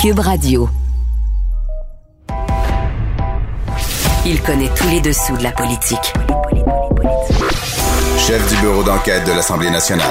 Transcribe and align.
Cube 0.00 0.20
Radio. 0.20 0.66
Il 4.24 4.40
connaît 4.40 4.70
tous 4.74 4.88
les 4.88 5.02
dessous 5.02 5.36
de 5.36 5.42
la 5.42 5.52
politique. 5.52 6.14
Chef 8.16 8.48
du 8.48 8.56
bureau 8.62 8.82
d'enquête 8.82 9.26
de 9.26 9.32
l'Assemblée 9.32 9.68
nationale. 9.68 10.10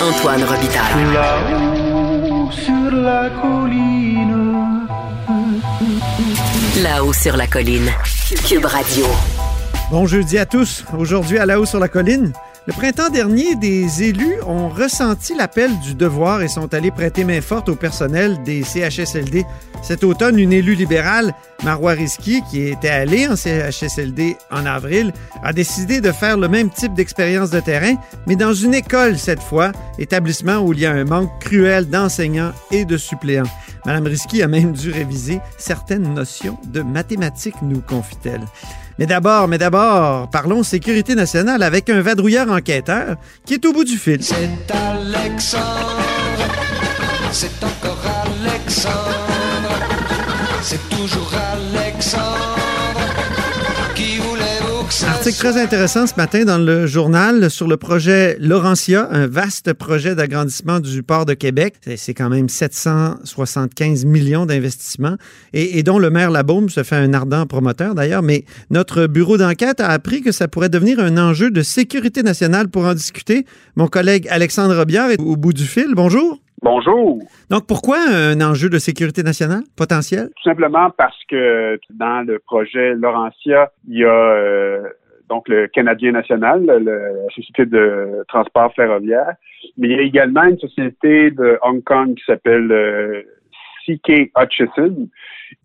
Antoine 0.00 0.44
Robitaille. 0.44 1.12
Là-haut 1.12 2.50
sur 2.52 2.92
la 2.92 3.30
colline. 3.42 4.86
Là-haut 6.80 7.12
sur 7.12 7.36
la 7.36 7.48
colline. 7.48 7.90
Cube 8.46 8.66
Radio. 8.66 9.06
Bon 9.90 10.06
jeudi 10.06 10.38
à 10.38 10.46
tous. 10.46 10.84
Aujourd'hui 10.96 11.38
à 11.38 11.46
là-haut 11.46 11.66
sur 11.66 11.80
la 11.80 11.88
colline. 11.88 12.32
Le 12.66 12.72
printemps 12.72 13.10
dernier, 13.10 13.56
des 13.56 14.04
élus 14.04 14.40
ont 14.46 14.70
ressenti 14.70 15.34
l'appel 15.34 15.70
du 15.80 15.94
devoir 15.94 16.40
et 16.40 16.48
sont 16.48 16.72
allés 16.72 16.90
prêter 16.90 17.22
main 17.22 17.42
forte 17.42 17.68
au 17.68 17.76
personnel 17.76 18.42
des 18.42 18.62
CHSLD. 18.62 19.44
Cet 19.82 20.02
automne, 20.02 20.38
une 20.38 20.54
élue 20.54 20.74
libérale, 20.74 21.34
Marois 21.62 21.92
Risky, 21.92 22.40
qui 22.50 22.62
était 22.62 22.88
allée 22.88 23.28
en 23.28 23.36
CHSLD 23.36 24.38
en 24.50 24.64
avril, 24.64 25.12
a 25.42 25.52
décidé 25.52 26.00
de 26.00 26.10
faire 26.10 26.38
le 26.38 26.48
même 26.48 26.70
type 26.70 26.94
d'expérience 26.94 27.50
de 27.50 27.60
terrain, 27.60 27.96
mais 28.26 28.34
dans 28.34 28.54
une 28.54 28.72
école 28.72 29.18
cette 29.18 29.42
fois, 29.42 29.72
établissement 29.98 30.60
où 30.60 30.72
il 30.72 30.80
y 30.80 30.86
a 30.86 30.92
un 30.92 31.04
manque 31.04 31.38
cruel 31.40 31.86
d'enseignants 31.90 32.52
et 32.70 32.86
de 32.86 32.96
suppléants. 32.96 33.44
Madame 33.84 34.06
Risky 34.06 34.42
a 34.42 34.48
même 34.48 34.72
dû 34.72 34.90
réviser 34.90 35.38
certaines 35.58 36.14
notions 36.14 36.56
de 36.64 36.80
mathématiques, 36.80 37.60
nous 37.60 37.82
confie-t-elle. 37.82 38.40
Mais 38.98 39.06
d'abord, 39.06 39.48
mais 39.48 39.58
d'abord, 39.58 40.28
parlons 40.30 40.62
sécurité 40.62 41.14
nationale 41.14 41.62
avec 41.62 41.90
un 41.90 42.00
vadrouilleur 42.00 42.48
enquêteur 42.50 43.16
qui 43.44 43.54
est 43.54 43.64
au 43.64 43.72
bout 43.72 43.84
du 43.84 43.96
fil. 43.96 44.22
C'est 44.22 44.48
Alexandre, 44.72 45.98
c'est 47.32 47.64
encore 47.64 47.98
Alexandre, 48.40 48.94
c'est 50.62 50.88
toujours 50.88 51.23
Article 55.34 55.52
très 55.52 55.60
intéressant 55.62 56.06
ce 56.06 56.14
matin 56.16 56.44
dans 56.44 56.58
le 56.64 56.86
journal 56.86 57.50
sur 57.50 57.66
le 57.66 57.76
projet 57.76 58.36
Laurentia, 58.38 59.08
un 59.10 59.26
vaste 59.26 59.72
projet 59.72 60.14
d'agrandissement 60.14 60.78
du 60.78 61.02
port 61.02 61.26
de 61.26 61.34
Québec. 61.34 61.74
C'est- 61.80 61.96
C'est 61.96 62.14
quand 62.14 62.28
même 62.28 62.48
775 62.48 64.04
millions 64.04 64.46
d'investissements 64.46 65.16
et, 65.52 65.78
et 65.78 65.82
dont 65.82 65.98
le 65.98 66.10
maire 66.10 66.30
Labaume 66.30 66.68
se 66.68 66.84
fait 66.84 66.94
un 66.96 67.12
ardent 67.14 67.46
promoteur 67.46 67.94
d'ailleurs. 67.96 68.22
Mais 68.22 68.44
notre 68.70 69.06
bureau 69.08 69.36
d'enquête 69.36 69.80
a 69.80 69.88
appris 69.88 70.20
que 70.22 70.30
ça 70.30 70.46
pourrait 70.46 70.68
devenir 70.68 71.00
un 71.00 71.18
enjeu 71.18 71.50
de 71.50 71.62
sécurité 71.62 72.22
nationale 72.22 72.68
pour 72.68 72.84
en 72.84 72.94
discuter. 72.94 73.44
Mon 73.74 73.88
collègue 73.88 74.28
Alexandre 74.30 74.76
Robillard 74.76 75.10
est 75.10 75.20
au 75.20 75.36
bout 75.36 75.52
du 75.52 75.64
fil. 75.64 75.94
Bonjour. 75.96 76.38
Bonjour. 76.62 77.18
Donc 77.50 77.66
pourquoi 77.66 77.98
un 78.08 78.40
enjeu 78.40 78.68
de 78.70 78.78
sécurité 78.78 79.22
nationale 79.24 79.64
potentiel? 79.76 80.28
Tout 80.36 80.48
simplement 80.48 80.90
parce 80.96 81.16
que 81.28 81.78
dans 81.90 82.24
le 82.26 82.38
projet 82.38 82.94
Laurentia, 82.94 83.72
il 83.88 83.98
y 83.98 84.04
a 84.04 84.08
euh, 84.08 84.80
donc 85.28 85.48
le 85.48 85.66
Canadien 85.68 86.12
national, 86.12 86.64
la 86.66 87.28
société 87.34 87.66
de 87.66 88.24
transport 88.28 88.72
ferroviaire, 88.74 89.34
mais 89.76 89.88
il 89.88 89.96
y 89.96 89.98
a 89.98 90.02
également 90.02 90.44
une 90.44 90.58
société 90.58 91.30
de 91.30 91.58
Hong 91.62 91.82
Kong 91.82 92.14
qui 92.14 92.24
s'appelle 92.24 92.70
euh, 92.70 93.22
CK 93.86 94.30
Hutchison. 94.38 95.08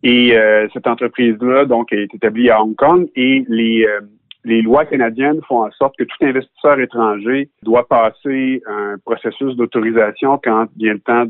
Et 0.04 0.38
euh, 0.38 0.68
cette 0.74 0.88
entreprise-là, 0.88 1.66
donc, 1.66 1.92
est 1.92 2.14
établie 2.14 2.50
à 2.50 2.62
Hong 2.62 2.76
Kong 2.76 3.10
et 3.16 3.44
les, 3.48 3.86
euh, 3.86 4.02
les 4.46 4.62
lois 4.62 4.86
canadiennes 4.86 5.42
font 5.48 5.66
en 5.66 5.72
sorte 5.72 5.98
que 5.98 6.04
tout 6.04 6.18
investisseur 6.22 6.80
étranger 6.80 7.50
doit 7.64 7.88
passer 7.88 8.62
un 8.68 8.96
processus 9.04 9.56
d'autorisation 9.56 10.40
quand 10.44 10.68
vient 10.78 10.94
le 10.94 11.00
temps 11.00 11.26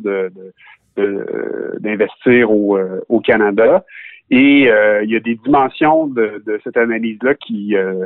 d'investir 1.80 2.52
au 2.52 3.20
Canada. 3.22 3.84
Et 4.32 4.70
euh, 4.72 5.04
il 5.04 5.10
y 5.10 5.16
a 5.16 5.20
des 5.20 5.36
dimensions 5.36 6.06
de, 6.06 6.44
de 6.46 6.60
cette 6.64 6.78
analyse-là 6.78 7.34
qui 7.36 7.76
euh, 7.76 8.06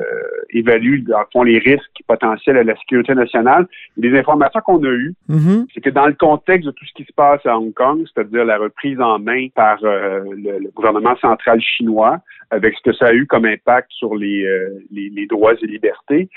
évaluent, 0.52 1.02
dans 1.02 1.20
le 1.20 1.26
fond, 1.34 1.44
les 1.44 1.60
risques 1.60 2.02
potentiels 2.08 2.58
à 2.58 2.64
la 2.64 2.76
sécurité 2.78 3.14
nationale. 3.14 3.68
Les 3.98 4.18
informations 4.18 4.62
qu'on 4.62 4.82
a 4.84 4.90
eues, 4.90 5.16
Mhm. 5.28 5.68
c'est 5.74 5.82
que 5.82 5.90
dans 5.90 6.08
le 6.08 6.14
contexte 6.14 6.66
de 6.66 6.72
tout 6.72 6.86
ce 6.86 6.94
qui 6.94 7.04
se 7.04 7.14
passe 7.14 7.46
à 7.46 7.58
Hong 7.58 7.74
Kong, 7.74 8.06
c'est-à-dire 8.14 8.46
la 8.46 8.58
reprise 8.58 9.02
en 9.02 9.20
main 9.20 9.48
par 9.54 9.80
euh, 9.84 10.22
le, 10.32 10.60
le 10.60 10.70
gouvernement 10.74 11.16
central 11.18 11.60
chinois, 11.62 12.20
avec 12.52 12.76
ce 12.78 12.90
que 12.90 12.96
ça 12.96 13.08
a 13.08 13.14
eu 13.14 13.26
comme 13.26 13.46
impact 13.46 13.90
sur 13.92 14.16
les, 14.16 14.46
euh, 14.46 14.70
les, 14.92 15.10
les 15.10 15.26
droits 15.28 15.54
et 15.62 15.66
libertés, 15.68 16.30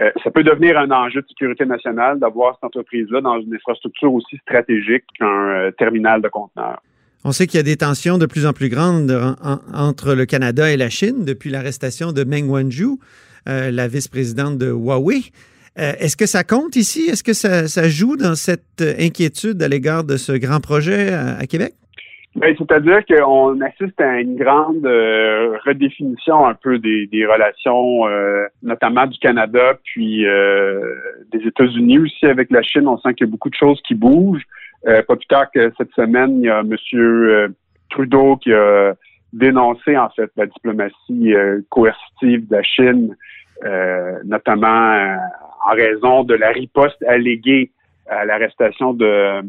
euh, 0.00 0.10
ça 0.22 0.30
peut 0.30 0.44
devenir 0.44 0.78
un 0.78 0.90
enjeu 0.90 1.20
de 1.20 1.26
sécurité 1.28 1.66
nationale 1.66 2.18
d'avoir 2.18 2.54
cette 2.54 2.64
entreprise-là 2.64 3.20
dans 3.20 3.40
une 3.40 3.54
infrastructure 3.54 4.12
aussi 4.12 4.36
stratégique 4.38 5.04
qu'un 5.18 5.70
terminal 5.78 6.22
de 6.22 6.28
conteneurs. 6.28 6.80
On 7.24 7.30
sait 7.32 7.46
qu'il 7.46 7.58
y 7.58 7.60
a 7.60 7.64
des 7.64 7.76
tensions 7.76 8.18
de 8.18 8.26
plus 8.26 8.46
en 8.46 8.52
plus 8.52 8.68
grandes 8.68 9.10
en- 9.10 9.36
en- 9.48 9.60
entre 9.72 10.14
le 10.14 10.26
Canada 10.26 10.70
et 10.72 10.76
la 10.76 10.90
Chine 10.90 11.24
depuis 11.24 11.50
l'arrestation 11.50 12.12
de 12.12 12.24
Meng 12.24 12.48
Wanzhou, 12.48 12.98
euh, 13.48 13.70
la 13.70 13.86
vice-présidente 13.86 14.58
de 14.58 14.70
Huawei. 14.70 15.20
Euh, 15.78 15.92
Est-ce 16.00 16.16
que 16.16 16.26
ça 16.26 16.42
compte 16.42 16.74
ici? 16.74 17.08
Est-ce 17.08 17.22
que 17.22 17.32
ça, 17.32 17.88
joue 17.88 18.16
dans 18.16 18.34
cette 18.34 18.80
euh, 18.80 18.94
inquiétude 18.98 19.62
à 19.62 19.68
l'égard 19.68 20.02
de 20.04 20.16
ce 20.16 20.32
grand 20.32 20.60
projet 20.60 21.12
à, 21.12 21.36
à 21.38 21.46
Québec? 21.46 21.74
Ben, 22.34 22.54
c'est-à-dire 22.58 23.00
qu'on 23.06 23.60
assiste 23.60 24.00
à 24.00 24.18
une 24.20 24.36
grande 24.36 24.84
redéfinition 25.66 26.46
un 26.46 26.54
peu 26.54 26.78
des, 26.78 27.26
relations, 27.26 28.04
notamment 28.62 29.06
du 29.06 29.18
Canada, 29.18 29.78
puis 29.84 30.24
des 31.30 31.46
États-Unis 31.46 31.98
aussi 31.98 32.24
avec 32.24 32.50
la 32.50 32.62
Chine. 32.62 32.88
On 32.88 32.96
sent 32.96 33.12
qu'il 33.14 33.26
y 33.26 33.28
a 33.28 33.30
beaucoup 33.30 33.50
de 33.50 33.54
choses 33.54 33.78
qui 33.86 33.94
bougent. 33.94 34.46
Euh, 34.86 35.02
pas 35.02 35.16
plus 35.16 35.26
tard 35.26 35.50
que 35.50 35.72
cette 35.78 35.92
semaine, 35.92 36.40
il 36.40 36.46
y 36.46 36.50
a 36.50 36.60
M. 36.60 37.54
Trudeau 37.90 38.36
qui 38.36 38.52
a 38.52 38.94
dénoncé 39.32 39.96
en 39.96 40.08
fait 40.10 40.30
la 40.36 40.46
diplomatie 40.46 41.34
euh, 41.34 41.60
coercitive 41.70 42.48
de 42.48 42.56
la 42.56 42.62
Chine, 42.62 43.16
euh, 43.64 44.18
notamment 44.24 44.92
euh, 44.92 45.16
en 45.66 45.74
raison 45.74 46.24
de 46.24 46.34
la 46.34 46.50
riposte 46.50 47.02
alléguée 47.04 47.70
à 48.08 48.24
l'arrestation 48.24 48.92
de 48.94 49.42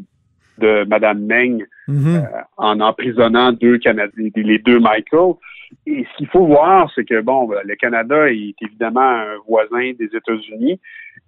de 0.59 0.85
Mme 0.85 1.25
Meng 1.25 1.65
Mhm. 1.88 2.15
euh, 2.15 2.21
en 2.57 2.79
emprisonnant 2.79 3.51
deux 3.51 3.77
Canadiens, 3.77 4.29
les 4.35 4.59
deux 4.59 4.79
Michael. 4.79 5.33
Et 5.85 6.05
ce 6.05 6.17
qu'il 6.17 6.27
faut 6.27 6.45
voir, 6.45 6.89
c'est 6.94 7.03
que 7.03 7.19
bon, 7.21 7.50
le 7.65 7.75
Canada 7.75 8.29
est 8.31 8.55
évidemment 8.61 9.01
un 9.01 9.38
voisin 9.47 9.91
des 10.00 10.05
États-Unis. 10.05 10.79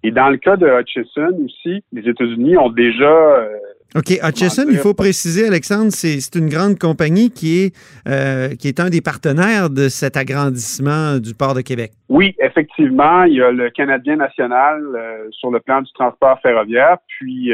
Et 0.02 0.10
dans 0.10 0.28
le 0.30 0.36
cas 0.36 0.56
de 0.56 0.66
Hutchison 0.66 1.36
aussi, 1.44 1.82
les 1.92 2.08
États-Unis 2.08 2.56
ont 2.56 2.70
déjà 2.70 3.04
euh, 3.10 3.48
OK. 3.96 4.10
Hutchison, 4.22 4.64
il 4.68 4.76
faut 4.76 4.94
préciser, 4.94 5.46
Alexandre, 5.46 5.90
c'est 5.90 6.34
une 6.38 6.48
grande 6.48 6.78
compagnie 6.78 7.30
qui 7.30 7.62
est, 7.64 7.76
euh, 8.06 8.48
qui 8.54 8.68
est 8.68 8.78
un 8.78 8.90
des 8.90 9.00
partenaires 9.00 9.70
de 9.70 9.88
cet 9.88 10.16
agrandissement 10.16 11.18
du 11.18 11.34
port 11.34 11.54
de 11.54 11.62
Québec. 11.62 11.92
Oui, 12.08 12.34
effectivement, 12.40 13.24
il 13.24 13.34
y 13.34 13.42
a 13.42 13.50
le 13.50 13.70
Canadien 13.70 14.16
national 14.16 14.82
euh, 14.94 15.26
sur 15.30 15.50
le 15.50 15.60
plan 15.60 15.80
du 15.82 15.90
transport 15.92 16.38
ferroviaire, 16.40 16.98
puis 17.08 17.50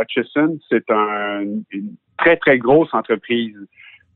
Hutchison, 0.00 0.58
c'est 0.70 0.88
un, 0.90 1.40
une 1.72 1.94
très, 2.18 2.36
très 2.36 2.58
grosse 2.58 2.92
entreprise 2.94 3.56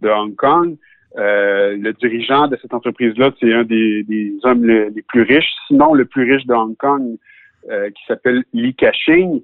de 0.00 0.08
Hong 0.08 0.34
Kong. 0.36 0.76
Euh, 1.18 1.76
le 1.78 1.92
dirigeant 1.94 2.46
de 2.46 2.58
cette 2.60 2.74
entreprise-là, 2.74 3.30
c'est 3.40 3.52
un 3.52 3.64
des, 3.64 4.02
des 4.04 4.34
hommes 4.42 4.64
le- 4.64 4.90
les 4.94 5.02
plus 5.02 5.22
riches, 5.22 5.50
sinon 5.66 5.94
le 5.94 6.04
plus 6.04 6.30
riche 6.30 6.46
de 6.46 6.52
Hong 6.52 6.76
Kong, 6.76 7.16
qui 7.94 8.02
s'appelle 8.06 8.44
Li 8.52 8.74
Ka-shing. 8.74 9.42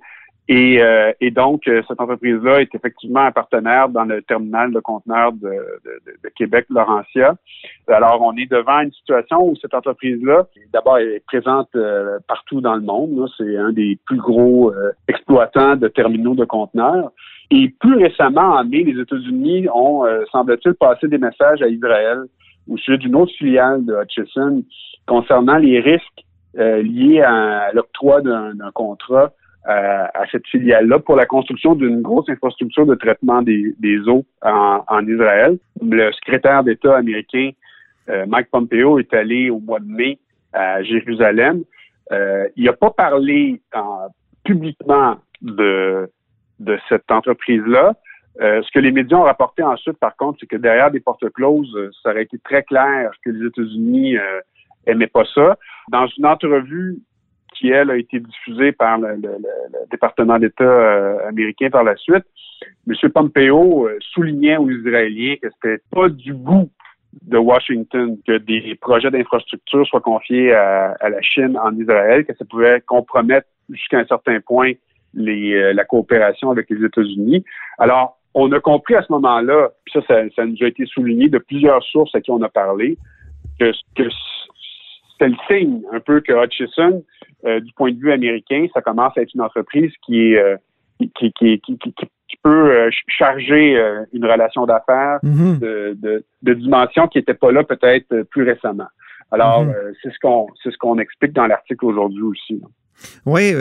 Et, 0.48 0.82
euh, 0.82 1.12
et 1.20 1.30
donc, 1.30 1.68
euh, 1.68 1.82
cette 1.86 2.00
entreprise-là 2.00 2.62
est 2.62 2.74
effectivement 2.74 3.20
un 3.20 3.30
partenaire 3.30 3.88
dans 3.88 4.04
le 4.04 4.22
terminal 4.22 4.72
de 4.72 4.80
conteneurs 4.80 5.32
de, 5.32 5.48
de, 5.48 6.02
de- 6.24 6.28
Québec-Laurentia. 6.36 7.36
Alors, 7.86 8.20
on 8.22 8.36
est 8.36 8.50
devant 8.50 8.80
une 8.80 8.90
situation 8.92 9.46
où 9.46 9.56
cette 9.56 9.72
entreprise-là, 9.72 10.46
d'abord, 10.72 10.98
est 10.98 11.22
présente 11.26 11.68
euh, 11.76 12.18
partout 12.26 12.60
dans 12.60 12.74
le 12.74 12.80
monde. 12.80 13.28
C'est 13.38 13.56
un 13.56 13.72
des 13.72 13.98
plus 14.04 14.18
gros 14.18 14.72
euh, 14.72 14.90
exploitants 15.06 15.76
de 15.76 15.86
terminaux 15.86 16.34
de 16.34 16.44
conteneurs. 16.44 17.12
Et 17.52 17.68
plus 17.78 17.96
récemment, 17.96 18.56
en 18.56 18.64
mai, 18.64 18.82
les 18.82 19.00
États-Unis 19.00 19.68
ont, 19.72 20.04
euh, 20.04 20.24
semble-t-il, 20.32 20.74
passé 20.74 21.06
des 21.06 21.18
messages 21.18 21.62
à 21.62 21.68
Israël 21.68 22.24
au 22.68 22.76
sujet 22.78 22.98
d'une 22.98 23.14
autre 23.14 23.32
filiale 23.38 23.84
de 23.84 23.94
Hutchison 23.94 24.64
concernant 25.06 25.58
les 25.58 25.78
risques 25.78 26.24
euh, 26.58 26.82
liés 26.82 27.20
à 27.22 27.72
l'octroi 27.72 28.20
d'un 28.20 28.70
contrat 28.74 29.32
euh, 29.68 30.04
à 30.12 30.24
cette 30.30 30.46
filiale-là 30.48 30.98
pour 30.98 31.16
la 31.16 31.24
construction 31.26 31.74
d'une 31.74 32.02
grosse 32.02 32.28
infrastructure 32.28 32.84
de 32.84 32.94
traitement 32.94 33.42
des, 33.42 33.74
des 33.78 33.98
eaux 34.08 34.24
en, 34.42 34.82
en 34.88 35.06
Israël. 35.06 35.58
Le 35.80 36.10
secrétaire 36.12 36.64
d'État 36.64 36.96
américain 36.96 37.50
euh, 38.08 38.26
Mike 38.26 38.50
Pompeo 38.50 38.98
est 38.98 39.14
allé 39.14 39.50
au 39.50 39.60
mois 39.60 39.78
de 39.78 39.86
mai 39.86 40.18
à 40.52 40.82
Jérusalem. 40.82 41.62
Euh, 42.10 42.48
il 42.56 42.64
n'a 42.64 42.72
pas 42.72 42.90
parlé 42.90 43.62
en- 43.72 44.08
publiquement 44.44 45.16
de, 45.40 46.10
de 46.58 46.78
cette 46.88 47.10
entreprise-là. 47.10 47.94
Euh, 48.40 48.60
ce 48.62 48.70
que 48.72 48.80
les 48.80 48.90
médias 48.90 49.18
ont 49.18 49.22
rapporté 49.22 49.62
ensuite, 49.62 49.98
par 49.98 50.16
contre, 50.16 50.38
c'est 50.40 50.46
que 50.46 50.56
derrière 50.56 50.90
des 50.90 51.00
portes 51.00 51.28
closes, 51.30 51.76
ça 52.02 52.10
aurait 52.10 52.24
été 52.24 52.38
très 52.38 52.64
clair 52.64 53.12
que 53.24 53.30
les 53.30 53.46
États-Unis 53.46 54.16
aimaient 54.86 55.06
pas 55.06 55.24
ça. 55.34 55.56
Dans 55.90 56.06
une 56.06 56.26
entrevue 56.26 56.98
qui, 57.54 57.68
elle, 57.68 57.90
a 57.90 57.96
été 57.96 58.20
diffusée 58.20 58.72
par 58.72 58.98
le, 58.98 59.20
département 59.90 60.38
d'État 60.38 60.64
euh, 60.64 61.28
américain 61.28 61.70
par 61.70 61.84
la 61.84 61.96
suite, 61.96 62.24
M. 62.88 63.10
Pompeo 63.10 63.86
euh, 63.86 63.98
soulignait 64.00 64.56
aux 64.56 64.70
Israéliens 64.70 65.36
que 65.40 65.48
c'était 65.54 65.82
pas 65.90 66.08
du 66.08 66.34
goût 66.34 66.70
de 67.22 67.36
Washington 67.36 68.16
que 68.26 68.38
des 68.38 68.74
projets 68.80 69.10
d'infrastructure 69.10 69.86
soient 69.86 70.00
confiés 70.00 70.52
à, 70.54 70.96
la 71.02 71.20
Chine 71.20 71.58
en 71.62 71.76
Israël, 71.76 72.24
que 72.24 72.34
ça 72.34 72.44
pouvait 72.46 72.80
compromettre 72.80 73.46
jusqu'à 73.68 73.98
un 73.98 74.06
certain 74.06 74.40
point 74.40 74.72
euh, 75.18 75.74
la 75.74 75.84
coopération 75.84 76.50
avec 76.50 76.70
les 76.70 76.82
États-Unis. 76.84 77.44
Alors, 77.78 78.18
on 78.34 78.50
a 78.52 78.60
compris 78.60 78.94
à 78.94 79.02
ce 79.02 79.12
moment-là, 79.12 79.68
puis 79.84 79.92
ça, 79.92 80.00
ça, 80.08 80.22
ça 80.34 80.46
nous 80.46 80.56
a 80.62 80.66
été 80.66 80.86
souligné 80.86 81.28
de 81.28 81.36
plusieurs 81.36 81.82
sources 81.82 82.14
à 82.14 82.22
qui 82.22 82.30
on 82.30 82.40
a 82.40 82.48
parlé, 82.48 82.96
que, 83.60 83.72
que 83.94 84.08
c'est 85.22 85.28
le 85.28 85.36
signe 85.48 85.82
un 85.92 86.00
peu 86.00 86.20
que 86.20 86.32
Hutchison, 86.32 87.04
euh, 87.46 87.60
du 87.60 87.72
point 87.74 87.92
de 87.92 87.98
vue 87.98 88.10
américain, 88.12 88.66
ça 88.74 88.82
commence 88.82 89.16
à 89.16 89.22
être 89.22 89.32
une 89.34 89.40
entreprise 89.42 89.92
qui 90.04 90.32
est 90.32 90.38
euh, 90.38 90.56
qui, 90.98 91.32
qui, 91.32 91.60
qui, 91.60 91.78
qui, 91.78 91.92
qui 91.94 92.36
peut 92.42 92.70
euh, 92.70 92.84
ch- 92.90 93.04
charger 93.08 93.76
une 94.12 94.24
relation 94.24 94.66
d'affaires 94.66 95.18
Mhm. 95.22 95.58
de, 95.58 95.96
de, 96.00 96.24
de 96.42 96.54
dimensions 96.54 97.06
qui 97.08 97.18
n'étaient 97.18 97.34
pas 97.34 97.52
là 97.52 97.62
peut-être 97.64 98.22
plus 98.30 98.42
récemment. 98.42 98.86
Alors, 99.30 99.64
Mhm. 99.64 99.70
euh, 99.70 99.92
c'est 100.02 100.10
ce 100.12 100.18
qu'on 100.20 100.46
c'est 100.62 100.70
ce 100.70 100.76
qu'on 100.78 100.98
explique 100.98 101.32
dans 101.32 101.46
l'article 101.46 101.84
aujourd'hui 101.86 102.22
aussi. 102.22 102.54
là. 102.60 102.66
Oui, 103.26 103.52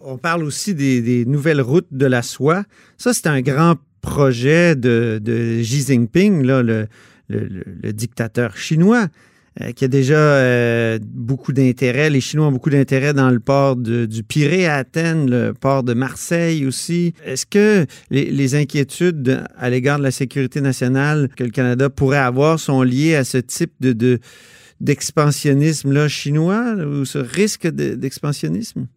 on 0.00 0.18
parle 0.18 0.42
aussi 0.44 0.74
des, 0.74 1.00
des 1.00 1.24
nouvelles 1.24 1.60
routes 1.60 1.92
de 1.92 2.06
la 2.06 2.22
soie. 2.22 2.62
Ça, 2.96 3.12
c'est 3.12 3.28
un 3.28 3.40
grand 3.40 3.74
projet 4.02 4.74
de, 4.76 5.18
de 5.22 5.60
Xi 5.62 5.80
Jinping, 5.92 6.44
là, 6.44 6.62
le, 6.62 6.86
le- 7.28 7.46
le- 7.46 7.64
le 7.82 7.92
dictateur 7.92 8.56
chinois, 8.56 9.06
euh, 9.60 9.72
qui 9.72 9.84
a 9.84 9.88
déjà 9.88 10.16
euh, 10.16 10.98
beaucoup 11.02 11.52
d'intérêt. 11.52 12.08
Les 12.08 12.20
Chinois 12.20 12.46
ont 12.46 12.52
beaucoup 12.52 12.70
d'intérêt 12.70 13.12
dans 13.12 13.30
le 13.30 13.40
port 13.40 13.76
du 13.76 14.22
Pirée 14.22 14.66
à 14.66 14.76
Athènes, 14.76 15.30
le 15.30 15.52
port 15.52 15.82
de 15.82 15.92
Marseille 15.92 16.64
aussi. 16.66 17.12
Est-ce 17.24 17.44
que 17.44 17.86
les, 18.10 18.54
inquiétudes 18.54 19.44
à 19.56 19.70
l'égard 19.70 19.98
de 19.98 20.04
la 20.04 20.10
sécurité 20.10 20.60
nationale 20.60 21.28
que 21.36 21.44
le 21.44 21.50
Canada 21.50 21.90
pourrait 21.90 22.18
avoir 22.18 22.58
sont 22.58 22.82
liées 22.82 23.14
à 23.14 23.24
ce 23.24 23.38
type 23.38 23.72
de, 23.80 23.92
de 23.92 24.18
d'expansionnisme 24.80 25.92
là 25.92 26.08
chinois 26.08 26.74
ou 26.74 27.04
ce 27.04 27.18
risque 27.18 27.68
de- 27.68 27.94
d'expansionnisme? 27.94 28.88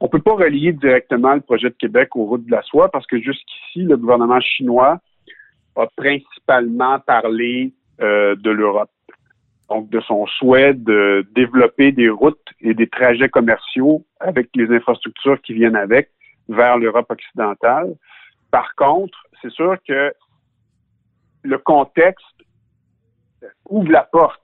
On 0.00 0.08
peut 0.08 0.20
pas 0.20 0.34
relier 0.34 0.72
directement 0.72 1.34
le 1.34 1.40
projet 1.40 1.70
de 1.70 1.76
Québec 1.78 2.16
aux 2.16 2.24
routes 2.26 2.44
de 2.44 2.50
la 2.50 2.62
soie 2.62 2.90
parce 2.90 3.06
que 3.06 3.20
jusqu'ici, 3.20 3.84
le 3.84 3.96
gouvernement 3.96 4.40
chinois 4.40 5.00
a 5.76 5.86
principalement 5.96 6.98
parlé 7.00 7.72
euh, 8.00 8.34
de 8.36 8.50
l'Europe. 8.50 8.90
Donc, 9.70 9.88
de 9.88 10.00
son 10.00 10.26
souhait 10.26 10.74
de 10.74 11.26
développer 11.34 11.90
des 11.92 12.10
routes 12.10 12.48
et 12.60 12.74
des 12.74 12.86
trajets 12.86 13.28
commerciaux 13.28 14.04
avec 14.20 14.48
les 14.54 14.70
infrastructures 14.74 15.40
qui 15.40 15.54
viennent 15.54 15.76
avec 15.76 16.10
vers 16.48 16.76
l'Europe 16.76 17.10
occidentale. 17.10 17.94
Par 18.50 18.74
contre, 18.74 19.18
c'est 19.40 19.50
sûr 19.50 19.76
que 19.86 20.12
le 21.42 21.58
contexte 21.58 22.26
ouvre 23.68 23.90
la 23.90 24.02
porte 24.02 24.40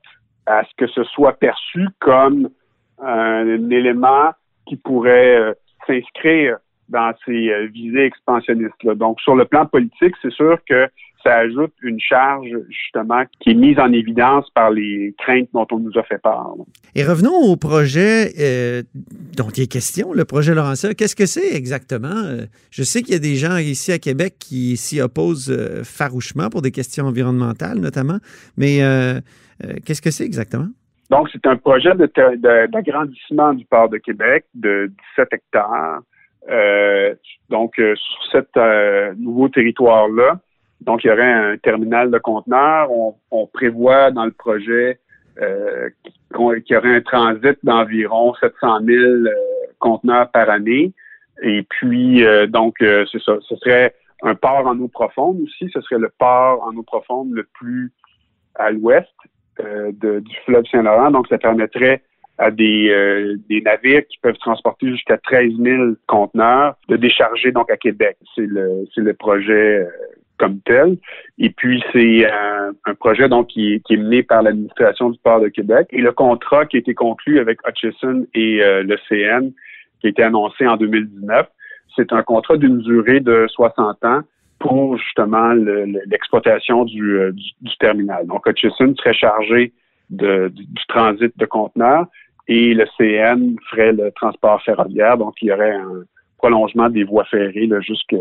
à 0.47 0.65
ce 0.65 0.75
que 0.77 0.87
ce 0.87 1.05
soit 1.05 1.35
perçu 1.35 1.87
comme 1.99 2.49
un 2.99 3.71
élément 3.71 4.31
qui 4.67 4.77
pourrait 4.77 5.37
euh, 5.37 5.55
s'inscrire 5.87 6.59
dans 6.91 7.13
ces 7.25 7.51
euh, 7.51 7.67
visées 7.73 8.05
expansionnistes-là. 8.05 8.95
Donc, 8.95 9.21
sur 9.21 9.35
le 9.35 9.45
plan 9.47 9.65
politique, 9.67 10.15
c'est 10.23 10.33
sûr 10.33 10.59
que 10.69 10.87
ça 11.25 11.37
ajoute 11.37 11.73
une 11.83 12.01
charge, 12.01 12.49
justement, 12.71 13.25
qui 13.41 13.51
est 13.51 13.55
mise 13.55 13.79
en 13.79 13.93
évidence 13.93 14.49
par 14.55 14.71
les 14.71 15.15
craintes 15.19 15.51
dont 15.53 15.67
on 15.71 15.79
nous 15.79 15.93
a 15.99 16.03
fait 16.03 16.17
part. 16.17 16.55
Et 16.95 17.05
revenons 17.05 17.35
au 17.53 17.57
projet 17.57 18.33
euh, 18.41 18.83
dont 19.37 19.49
il 19.51 19.65
est 19.65 19.71
question, 19.71 20.15
le 20.15 20.25
projet 20.25 20.55
Laurentia. 20.55 20.95
Qu'est-ce 20.95 21.15
que 21.17 21.27
c'est 21.27 21.55
exactement? 21.55 22.09
Euh, 22.09 22.47
Je 22.71 22.83
sais 22.83 23.03
qu'il 23.03 23.13
y 23.13 23.17
a 23.17 23.21
des 23.21 23.35
gens 23.37 23.59
ici 23.59 23.93
à 23.93 23.99
Québec 23.99 24.37
qui 24.41 24.79
s'y 24.79 25.01
opposent 25.03 25.51
euh, 25.51 25.85
farouchement 25.85 26.49
pour 26.49 26.63
des 26.63 26.71
questions 26.71 27.05
environnementales 27.05 27.79
notamment, 27.79 28.19
mais 28.57 28.83
euh, 28.83 29.21
qu'est-ce 29.85 30.01
que 30.01 30.11
c'est 30.11 30.25
exactement? 30.25 30.69
Donc, 31.11 31.29
c'est 31.33 31.45
un 31.47 31.57
projet 31.57 31.95
de 31.97 32.07
ter- 32.07 32.39
de- 32.39 32.71
d'agrandissement 32.71 33.53
du 33.53 33.67
port 33.67 33.91
de 33.91 33.99
Québec 33.99 34.45
de 34.55 34.91
17 35.19 35.29
hectares. 35.33 36.01
Euh, 36.49 37.15
donc, 37.49 37.79
euh, 37.79 37.95
sur 37.97 38.25
cet 38.33 38.57
euh, 38.57 39.13
nouveau 39.19 39.49
territoire-là, 39.49 40.41
donc 40.81 41.05
il 41.05 41.09
y 41.09 41.11
aurait 41.11 41.31
un 41.31 41.57
terminal 41.59 42.11
de 42.11 42.19
conteneurs. 42.19 42.91
On, 42.91 43.15
on 43.31 43.47
prévoit 43.47 44.11
dans 44.11 44.25
le 44.25 44.33
projet 44.33 44.99
qu'il 45.37 46.63
y 46.69 46.77
aurait 46.77 46.97
un 46.97 47.01
transit 47.01 47.59
d'environ 47.63 48.35
700 48.35 48.81
000 48.85 48.99
euh, 48.99 49.29
conteneurs 49.79 50.31
par 50.31 50.51
année. 50.51 50.93
Et 51.43 51.63
puis, 51.63 52.23
donc, 52.49 52.77
c'est 52.81 53.23
ça. 53.23 53.39
Ce 53.41 53.57
serait 53.57 53.95
un 54.23 54.35
port 54.35 54.67
en 54.67 54.79
eau 54.79 54.89
profonde 54.89 55.41
aussi. 55.43 55.71
Ce 55.73 55.81
serait 55.81 55.99
le 55.99 56.13
port 56.19 56.63
en 56.63 56.77
eau 56.77 56.83
profonde 56.83 57.33
le 57.33 57.45
plus 57.55 57.91
à 58.57 58.71
l'ouest 58.71 59.09
euh, 59.61 59.93
du 59.93 60.37
fleuve 60.45 60.65
Saint-Laurent. 60.71 61.11
Donc, 61.11 61.29
ça 61.29 61.39
permettrait 61.39 62.03
à 62.41 62.51
des, 62.51 62.89
euh, 62.91 63.37
des 63.49 63.61
navires 63.61 64.03
qui 64.09 64.19
peuvent 64.23 64.39
transporter 64.39 64.89
jusqu'à 64.89 65.19
13 65.19 65.53
000 65.59 65.83
conteneurs 66.07 66.75
de 66.89 66.97
décharger 66.97 67.53
donc 67.53 67.71
à 67.71 67.77
Québec. 67.77 68.17
C'est 68.35 68.47
le, 68.47 68.87
le 68.97 69.15
projet 69.15 69.81
euh, 69.81 69.87
comme 70.39 70.59
tel. 70.61 70.97
Et 71.39 71.51
puis, 71.51 71.83
c'est 71.93 72.25
un, 72.31 72.71
un 72.87 72.95
projet 72.95 73.29
donc 73.29 73.49
qui 73.49 73.83
qui 73.85 73.95
est 73.95 73.99
mené 73.99 74.23
par 74.23 74.43
l'administration 74.43 75.11
du 75.11 75.19
port 75.23 75.41
de 75.41 75.49
Québec. 75.49 75.87
Et 75.91 76.01
le 76.01 76.13
contrat 76.13 76.65
qui 76.65 76.77
a 76.77 76.81
été 76.81 76.95
conclu 76.95 77.39
avec 77.41 77.59
Hutchison 77.69 78.27
et 78.35 78.63
euh, 78.63 78.83
le 78.83 78.97
CN, 79.09 79.51
qui 80.01 80.07
a 80.07 80.11
été 80.11 80.23
annoncé 80.23 80.67
en 80.67 80.79
2019, 80.79 81.47
c'est 81.95 82.11
un 82.15 82.23
contrat 82.23 82.57
d'une 82.57 82.79
durée 82.79 83.21
de 83.21 83.47
60 83.51 84.03
ans 84.07 84.21
pour 84.61 84.97
justement 84.97 85.49
le- 85.53 85.85
le- 85.85 86.01
l'exploitation 86.07 86.87
du, 86.87 87.19
euh, 87.19 87.33
du, 87.33 87.45
du 87.61 87.77
terminal. 87.79 88.27
Donc, 88.27 88.47
Hutchison 88.47 88.95
serait 88.97 89.13
chargé 89.13 89.73
de, 90.09 90.49
du 90.55 90.87
transit 90.89 91.33
de 91.37 91.47
conteneurs 91.47 92.07
et 92.51 92.75
le 92.75 92.85
CN 92.99 93.55
ferait 93.71 93.93
le 93.93 94.11
transport 94.11 94.61
ferroviaire. 94.63 95.17
Donc, 95.17 95.35
il 95.41 95.49
y 95.49 95.53
aurait 95.53 95.77
un 95.77 96.03
prolongement 96.37 96.91
des 96.91 97.05
voies 97.05 97.25
ferrées 97.25 97.71
jusque 97.81 98.17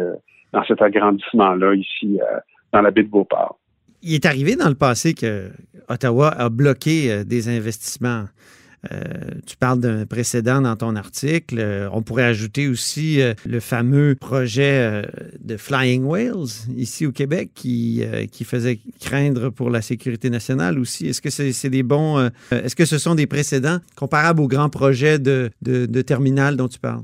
dans 0.54 0.64
cet 0.66 0.82
agrandissement-là 0.84 1.74
ici 1.74 2.20
euh, 2.22 2.40
dans 2.72 2.82
la 2.82 2.92
baie 2.92 3.04
de 3.04 3.10
Beauport. 3.10 3.58
Il 4.04 4.14
est 4.14 4.26
arrivé 4.28 4.56
dans 4.56 4.70
le 4.70 4.76
passé 4.76 5.16
que 5.16 5.50
Ottawa 5.90 6.30
a 6.30 6.50
bloqué 6.50 7.12
euh, 7.12 7.24
des 7.24 7.50
investissements. 7.50 8.26
Euh, 8.92 8.98
tu 9.46 9.58
parles 9.58 9.80
d'un 9.80 10.06
précédent 10.06 10.62
dans 10.62 10.76
ton 10.76 10.96
article. 10.96 11.56
Euh, 11.60 11.90
on 11.92 12.02
pourrait 12.02 12.24
ajouter 12.24 12.68
aussi 12.68 13.22
euh, 13.22 13.34
le 13.46 13.60
fameux 13.60 14.16
projet 14.16 15.04
de 15.40 15.58
Flying 15.58 16.04
Whales 16.04 16.68
ici 16.76 17.06
au 17.06 17.12
Québec 17.12 17.50
qui, 17.54 18.04
qui 18.32 18.44
faisait 18.44 18.80
craindre 19.00 19.50
pour 19.50 19.70
la 19.70 19.82
sécurité 19.82 20.30
nationale 20.30 20.80
aussi. 20.80 21.08
Est-ce 21.08 21.22
que 21.22 21.30
c'est 21.30 21.70
des 21.70 21.84
bons. 21.84 22.30
Est-ce 22.52 22.76
que 22.76 22.86
ce 22.86 22.98
sont 22.98 23.16
des 23.16 23.28
précédents 23.28 23.78
comparables 23.96 24.42
aux 24.42 24.48
grands 24.48 24.70
projets 24.70 25.20
de, 25.20 25.50
de, 25.62 25.86
de 25.86 26.02
terminal 26.02 26.56
dont 26.56 26.68
tu 26.68 26.80
parles? 26.80 27.02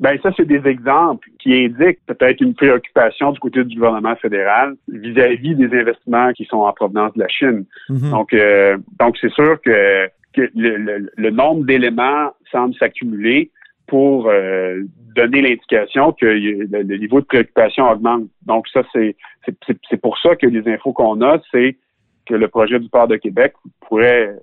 Ben 0.00 0.18
ça, 0.22 0.30
c'est 0.36 0.46
des 0.46 0.66
exemples 0.66 1.28
qui 1.38 1.54
indiquent 1.54 2.04
peut-être 2.06 2.40
une 2.40 2.54
préoccupation 2.54 3.32
du 3.32 3.38
côté 3.38 3.62
du 3.62 3.76
gouvernement 3.76 4.16
fédéral 4.16 4.74
vis-à-vis 4.88 5.54
des 5.54 5.78
investissements 5.78 6.32
qui 6.32 6.44
sont 6.46 6.58
en 6.58 6.72
provenance 6.72 7.12
de 7.14 7.20
la 7.20 7.28
Chine. 7.28 7.66
Mhm. 7.88 8.10
Donc, 8.10 8.32
euh, 8.32 8.78
donc 8.98 9.16
c'est 9.20 9.30
sûr 9.32 9.60
que, 9.60 10.08
que 10.32 10.50
le, 10.54 11.30
nombre 11.30 11.64
d'éléments 11.64 12.32
semble 12.50 12.74
s'accumuler 12.74 13.50
pour 13.86 14.28
euh, 14.28 14.82
donner 15.14 15.42
l'indication 15.42 16.12
que 16.12 16.26
le, 16.26 16.96
niveau 16.96 17.20
de 17.20 17.26
préoccupation 17.26 17.90
augmente. 17.90 18.28
Donc, 18.46 18.66
ça, 18.68 18.82
c'est 18.92 19.16
c'est- 19.44 19.96
pour 20.00 20.18
ça 20.18 20.36
que 20.36 20.46
les 20.46 20.66
infos 20.72 20.92
qu'on 20.92 21.20
a, 21.20 21.40
c'est 21.50 21.76
que 22.26 22.34
le 22.34 22.48
projet 22.48 22.78
du 22.78 22.88
port 22.88 23.08
de 23.08 23.16
Québec 23.16 23.54
pourrait 23.80 24.36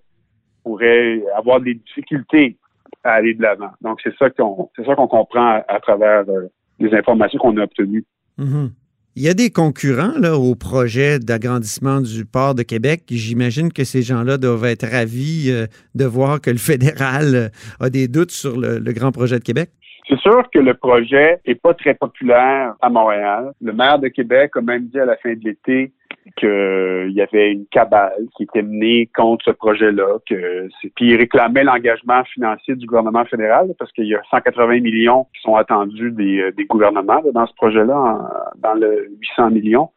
pourrait 0.63 1.23
avoir 1.35 1.61
des 1.61 1.73
difficultés 1.73 2.57
à 3.03 3.13
aller 3.13 3.33
de 3.33 3.41
l'avant. 3.41 3.71
Donc, 3.81 3.99
c'est 4.03 4.15
ça 4.17 4.29
qu'on 4.29 4.69
c'est 4.75 4.85
ça 4.85 4.95
qu'on 4.95 5.07
comprend 5.07 5.63
à, 5.67 5.79
travers 5.79 6.25
euh, 6.29 6.47
les 6.79 6.93
informations 6.93 7.39
qu'on 7.39 7.57
a 7.57 7.63
obtenues. 7.63 8.05
Mhm. 8.37 8.71
Il 9.15 9.23
y 9.23 9.27
a 9.27 9.33
des 9.33 9.49
concurrents 9.49 10.17
là, 10.19 10.37
au 10.37 10.55
projet 10.55 11.19
d'agrandissement 11.19 11.99
du 11.99 12.25
port 12.25 12.55
de 12.55 12.63
Québec. 12.63 13.03
J'imagine 13.09 13.73
que 13.73 13.83
ces 13.83 14.01
gens-là 14.01 14.37
doivent 14.37 14.65
être 14.65 14.87
ravis 14.87 15.49
euh, 15.49 15.65
de 15.95 16.05
voir 16.05 16.39
que 16.39 16.51
le 16.51 16.57
fédéral 16.71 17.35
euh, 17.35 17.49
a 17.79 17.89
des 17.89 18.07
doutes 18.07 18.31
sur 18.31 18.57
le, 18.57 18.79
le 18.79 18.93
grand 18.93 19.11
projet 19.11 19.39
de 19.39 19.43
Québec. 19.43 19.71
C'est 20.09 20.19
sûr 20.21 20.49
que 20.51 20.57
le 20.57 20.73
projet 20.73 21.39
est 21.45 21.61
pas 21.61 21.75
très 21.75 21.93
populaire 21.93 22.73
à 22.81 22.89
Montréal. 22.89 23.51
Le 23.61 23.73
maire 23.73 23.99
de 23.99 24.07
Québec 24.07 24.51
a 24.55 24.61
même 24.61 24.87
dit 24.87 24.99
à 24.99 25.05
la 25.05 25.15
fin 25.17 25.33
de 25.33 25.43
l'été 25.43 25.91
qu'il 26.35 27.11
y 27.11 27.21
avait 27.21 27.51
une 27.51 27.67
cabale 27.67 28.25
qui 28.35 28.43
était 28.43 28.63
menée 28.63 29.07
contre 29.15 29.45
ce 29.45 29.51
projet-là, 29.51 30.17
que 30.27 30.67
puis 30.95 31.11
il 31.11 31.15
réclamait 31.15 31.63
l'engagement 31.63 32.23
financier 32.23 32.75
du 32.75 32.87
gouvernement 32.87 33.25
fédéral 33.25 33.73
parce 33.77 33.91
qu'il 33.91 34.07
y 34.07 34.15
a 34.15 34.21
180 34.31 34.79
millions 34.79 35.27
qui 35.35 35.41
sont 35.41 35.55
attendus 35.55 36.11
des, 36.11 36.39
euh, 36.39 36.51
des 36.51 36.65
gouvernements 36.65 37.21
dans 37.31 37.45
ce 37.45 37.53
projet-là, 37.53 38.51
dans 38.57 38.73
le 38.73 39.09
800 39.19 39.51
millions. 39.51 39.89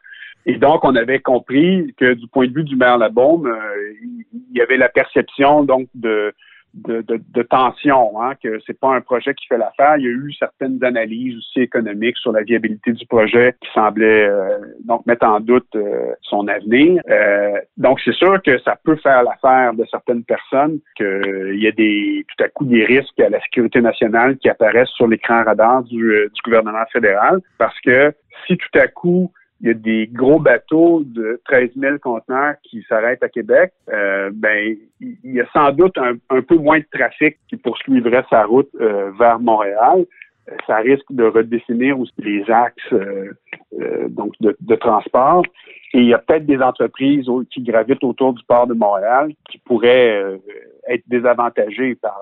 Et 0.45 0.57
donc, 0.57 0.83
on 0.83 0.95
avait 0.95 1.19
compris 1.19 1.93
que 1.97 2.13
du 2.13 2.27
point 2.27 2.47
de 2.47 2.53
vue 2.53 2.63
du 2.63 2.75
maire 2.75 2.97
Labaume, 2.97 3.47
euh, 3.47 3.93
il 4.51 4.57
y 4.57 4.61
avait 4.61 4.77
la 4.77 4.89
perception 4.89 5.63
donc 5.63 5.87
de 5.95 6.33
de, 6.73 7.01
de, 7.01 7.21
de 7.33 7.43
tension, 7.43 8.21
hein, 8.21 8.33
que 8.41 8.59
c'est 8.65 8.79
pas 8.79 8.95
un 8.95 9.01
projet 9.01 9.33
qui 9.33 9.45
fait 9.47 9.57
l'affaire. 9.57 9.97
Il 9.97 10.03
y 10.03 10.07
a 10.07 10.11
eu 10.11 10.33
certaines 10.33 10.83
analyses 10.83 11.37
aussi 11.37 11.61
économiques 11.61 12.17
sur 12.17 12.31
la 12.31 12.41
viabilité 12.41 12.93
du 12.93 13.05
projet 13.05 13.55
qui 13.61 13.69
semblaient 13.73 14.27
euh, 14.27 14.57
donc 14.83 15.05
mettre 15.05 15.25
en 15.25 15.39
doute 15.39 15.67
euh, 15.75 16.13
son 16.21 16.47
avenir. 16.47 17.01
Euh, 17.09 17.59
donc 17.77 17.99
c'est 18.03 18.13
sûr 18.13 18.41
que 18.41 18.57
ça 18.59 18.77
peut 18.83 18.95
faire 18.97 19.23
l'affaire 19.23 19.73
de 19.73 19.85
certaines 19.89 20.23
personnes 20.23 20.79
qu'il 20.95 21.61
y 21.61 21.67
a 21.67 21.71
des 21.71 22.25
tout 22.27 22.43
à 22.43 22.49
coup 22.49 22.65
des 22.65 22.85
risques 22.85 23.19
à 23.19 23.29
la 23.29 23.39
sécurité 23.41 23.81
nationale 23.81 24.37
qui 24.37 24.49
apparaissent 24.49 24.89
sur 24.95 25.07
l'écran 25.07 25.43
radar 25.43 25.83
du, 25.83 25.97
du 25.97 26.41
gouvernement 26.43 26.85
fédéral 26.91 27.39
parce 27.57 27.79
que 27.81 28.13
si 28.47 28.57
tout 28.57 28.79
à 28.79 28.87
coup 28.87 29.31
il 29.63 29.67
y 29.67 29.71
a 29.71 29.75
des 29.75 30.07
gros 30.11 30.39
bateaux 30.39 31.03
de 31.05 31.41
13 31.45 31.69
000 31.77 31.97
conteneurs 31.99 32.55
qui 32.63 32.85
s'arrêtent 32.89 33.23
à 33.23 33.29
Québec, 33.29 33.71
euh, 33.93 34.29
ben 34.33 34.75
il 34.99 35.33
y 35.33 35.39
a 35.39 35.45
sans 35.53 35.71
doute 35.71 35.97
un, 35.97 36.41
peu 36.41 36.55
moins 36.55 36.79
de 36.79 36.85
trafic 36.91 37.37
qui 37.47 37.55
poursuivrait 37.55 38.25
sa 38.29 38.43
route 38.43 38.69
euh, 38.81 39.11
vers 39.17 39.39
Montréal. 39.39 40.05
Euh, 40.49 40.55
ça 40.67 40.77
risque 40.77 41.09
de 41.11 41.23
redéfinir 41.23 41.97
aussi 41.97 42.11
les 42.17 42.43
axes 42.51 42.93
donc 44.09 44.33
de, 44.41 44.75
transport. 44.75 45.43
Et 45.93 45.99
il 45.99 46.07
y 46.07 46.13
a 46.13 46.17
peut-être 46.17 46.45
des 46.45 46.59
entreprises 46.59 47.25
qui 47.49 47.61
gravitent 47.63 48.03
autour 48.03 48.33
du 48.33 48.43
port 48.43 48.67
de 48.67 48.73
Montréal 48.73 49.31
qui 49.49 49.59
pourraient 49.59 50.39
être 50.89 51.03
désavantagées 51.07 51.95
par 51.95 52.19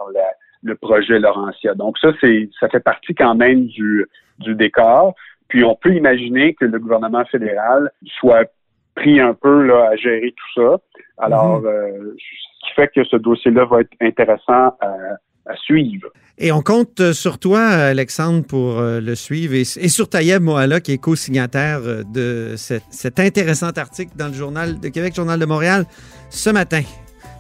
le 0.62 0.76
projet 0.76 1.18
Laurentia. 1.18 1.74
Donc 1.74 1.98
ça, 1.98 2.12
c'est 2.22 2.50
ça 2.60 2.70
fait 2.70 2.80
partie 2.80 3.16
quand 3.16 3.34
même 3.34 3.66
du 3.66 4.08
décor. 4.56 5.16
Puis 5.52 5.66
on 5.66 5.76
peut 5.76 5.94
imaginer 5.94 6.54
que 6.54 6.64
le 6.64 6.80
gouvernement 6.80 7.26
fédéral 7.26 7.92
soit 8.20 8.50
pris 8.96 9.20
un 9.20 9.34
peu 9.34 9.64
là, 9.66 9.90
à 9.92 9.96
gérer 9.98 10.34
tout 10.34 10.62
ça. 10.62 10.78
Alors, 11.18 11.60
mhm. 11.60 11.68
euh, 11.68 12.16
ce 12.18 12.68
qui 12.68 12.74
fait 12.74 12.88
que 12.96 13.04
ce 13.04 13.18
dossier-là 13.18 13.66
va 13.66 13.82
être 13.82 13.92
intéressant 14.00 14.78
à, 14.80 15.18
suivre. 15.66 16.08
Et 16.38 16.54
on 16.54 16.62
compte 16.62 17.12
sur 17.12 17.38
toi, 17.38 17.60
Alexandre, 17.62 18.46
pour 18.48 18.80
euh, 18.80 19.02
le 19.02 19.16
suivre 19.16 19.54
et, 19.54 19.66
sur 19.66 20.08
Taïeb 20.08 20.42
Mohala, 20.42 20.80
qui 20.80 20.94
est 20.94 20.98
co-signataire 20.98 21.80
euh, 21.84 22.04
de 22.04 22.56
cet 22.56 23.20
intéressant 23.20 23.72
article 23.72 24.12
dans 24.16 24.28
le 24.28 24.34
Journal 24.34 24.80
de 24.80 24.88
Québec, 24.88 25.14
Journal 25.14 25.38
de 25.38 25.46
Montréal, 25.46 25.84
ce 26.30 26.50
matin. 26.50 26.84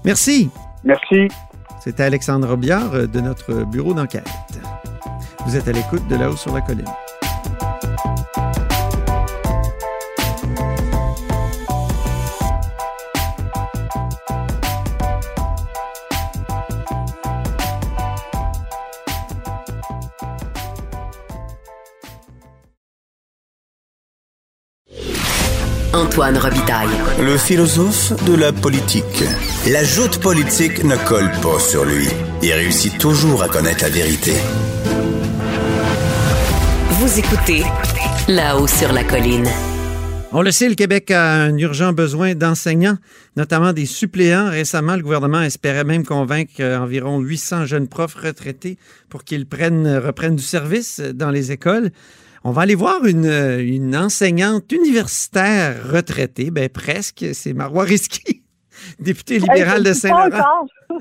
Merci. 0.03 0.49
Merci. 0.83 1.29
C'était 1.79 2.03
Alexandre 2.03 2.49
Robillard 2.49 3.07
de 3.07 3.21
notre 3.21 3.65
bureau 3.71 3.93
d'enquête. 3.93 4.27
Vous 5.45 5.55
êtes 5.55 5.69
à 5.69 5.71
l'écoute 5.71 6.05
de 6.09 6.17
là-haut 6.17 6.35
sur 6.35 6.53
la 6.53 6.59
colline. 6.59 6.83
Antoine 25.93 26.37
Robitaille. 26.37 26.87
Le 27.19 27.37
philosophe 27.37 28.13
de 28.23 28.33
la 28.33 28.53
politique. 28.53 29.25
La 29.69 29.83
joute 29.83 30.21
politique 30.21 30.85
ne 30.85 30.95
colle 30.95 31.29
pas 31.43 31.59
sur 31.59 31.83
lui. 31.83 32.07
Il 32.41 32.53
réussit 32.53 32.97
toujours 32.97 33.43
à 33.43 33.49
connaître 33.49 33.83
la 33.83 33.89
vérité. 33.89 34.31
Vous 36.91 37.19
écoutez 37.19 37.63
là-haut 38.29 38.67
sur 38.67 38.93
la 38.93 39.03
colline. 39.03 39.49
On 40.31 40.41
le 40.41 40.51
sait, 40.51 40.69
le 40.69 40.75
Québec 40.75 41.11
a 41.11 41.33
un 41.33 41.57
urgent 41.57 41.91
besoin 41.91 42.35
d'enseignants, 42.35 42.97
notamment 43.35 43.73
des 43.73 43.85
suppléants. 43.85 44.49
Récemment, 44.49 44.95
le 44.95 45.03
gouvernement 45.03 45.41
espérait 45.41 45.83
même 45.83 46.05
convaincre 46.05 46.63
environ 46.63 47.19
800 47.19 47.65
jeunes 47.65 47.89
profs 47.89 48.15
retraités 48.15 48.77
pour 49.09 49.25
qu'ils 49.25 49.45
prennent, 49.45 49.97
reprennent 49.97 50.37
du 50.37 50.43
service 50.43 51.01
dans 51.01 51.31
les 51.31 51.51
écoles. 51.51 51.91
On 52.43 52.51
va 52.51 52.63
aller 52.63 52.75
voir 52.75 53.05
une, 53.05 53.31
une 53.59 53.95
enseignante 53.95 54.71
universitaire 54.71 55.75
retraitée, 55.91 56.49
ben 56.49 56.69
presque, 56.69 57.23
c'est 57.33 57.53
Marois 57.53 57.83
Risky, 57.83 58.41
députée 58.99 59.37
libérale 59.37 59.83
de 59.83 59.93
Saint-Laurent. 59.93 60.67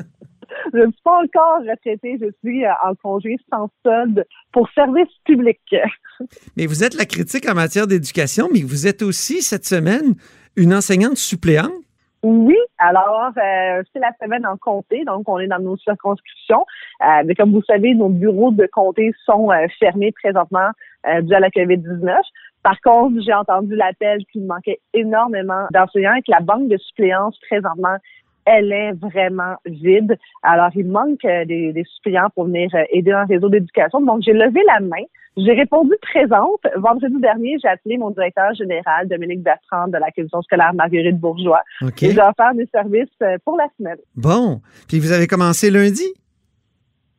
je 0.74 0.78
ne 0.80 0.92
suis 0.92 1.02
pas 1.02 1.18
encore 1.18 1.60
retraitée, 1.66 2.18
je 2.20 2.26
suis 2.44 2.66
euh, 2.66 2.70
en 2.84 2.94
congé 2.94 3.36
sans 3.50 3.70
solde 3.82 4.26
pour 4.52 4.68
service 4.74 5.08
public. 5.24 5.60
mais 6.58 6.66
vous 6.66 6.84
êtes 6.84 6.94
la 6.94 7.06
critique 7.06 7.48
en 7.48 7.54
matière 7.54 7.86
d'éducation, 7.86 8.48
mais 8.52 8.60
vous 8.60 8.86
êtes 8.86 9.00
aussi 9.00 9.40
cette 9.40 9.64
semaine 9.64 10.16
une 10.56 10.74
enseignante 10.74 11.16
suppléante. 11.16 11.72
Oui, 12.22 12.58
alors 12.76 13.30
euh, 13.38 13.82
c'est 13.94 13.98
la 13.98 14.12
semaine 14.22 14.44
en 14.44 14.58
comté, 14.58 15.04
donc 15.06 15.26
on 15.26 15.38
est 15.38 15.46
dans 15.46 15.58
nos 15.58 15.78
circonscriptions. 15.78 16.66
Euh, 17.02 17.22
mais 17.24 17.34
comme 17.34 17.50
vous 17.52 17.62
savez, 17.62 17.94
nos 17.94 18.10
bureaux 18.10 18.50
de 18.50 18.68
comté 18.70 19.14
sont 19.24 19.48
fermés 19.78 20.12
présentement 20.12 20.68
dû 21.22 21.34
à 21.34 21.40
la 21.40 21.48
COVID-19. 21.48 22.14
Par 22.62 22.80
contre, 22.82 23.22
j'ai 23.24 23.32
entendu 23.32 23.74
l'appel 23.74 24.24
qu'il 24.32 24.44
manquait 24.44 24.80
énormément 24.92 25.66
d'enseignants 25.72 26.14
et 26.14 26.22
que 26.22 26.30
la 26.30 26.40
banque 26.40 26.68
de 26.68 26.76
suppléance 26.76 27.38
présentement 27.48 27.96
elle 28.46 28.72
est 28.72 28.92
vraiment 28.92 29.56
vide. 29.66 30.16
Alors, 30.42 30.70
il 30.74 30.86
manque 30.86 31.24
euh, 31.24 31.44
des, 31.44 31.72
des 31.72 31.84
suppléants 31.84 32.28
pour 32.34 32.44
venir 32.44 32.68
euh, 32.74 32.84
aider 32.90 33.10
le 33.10 33.26
réseau 33.28 33.48
d'éducation. 33.48 34.00
Donc, 34.00 34.22
j'ai 34.22 34.32
levé 34.32 34.60
la 34.66 34.80
main. 34.80 35.04
J'ai 35.36 35.52
répondu 35.52 35.92
présente. 36.02 36.60
Vendredi 36.76 37.20
dernier, 37.20 37.56
j'ai 37.62 37.68
appelé 37.68 37.96
mon 37.98 38.10
directeur 38.10 38.52
général, 38.54 39.08
Dominique 39.08 39.42
Bertrand, 39.42 39.88
de 39.88 39.98
la 39.98 40.10
commission 40.10 40.42
scolaire 40.42 40.74
Marguerite 40.74 41.18
Bourgeois. 41.18 41.62
Okay. 41.82 42.06
Et 42.06 42.12
j'ai 42.12 42.20
offert 42.20 42.54
des 42.54 42.68
services 42.72 43.08
euh, 43.22 43.36
pour 43.44 43.56
la 43.56 43.68
semaine. 43.78 43.98
Bon. 44.16 44.60
Puis 44.88 44.98
vous 44.98 45.12
avez 45.12 45.26
commencé 45.26 45.70
lundi? 45.70 46.06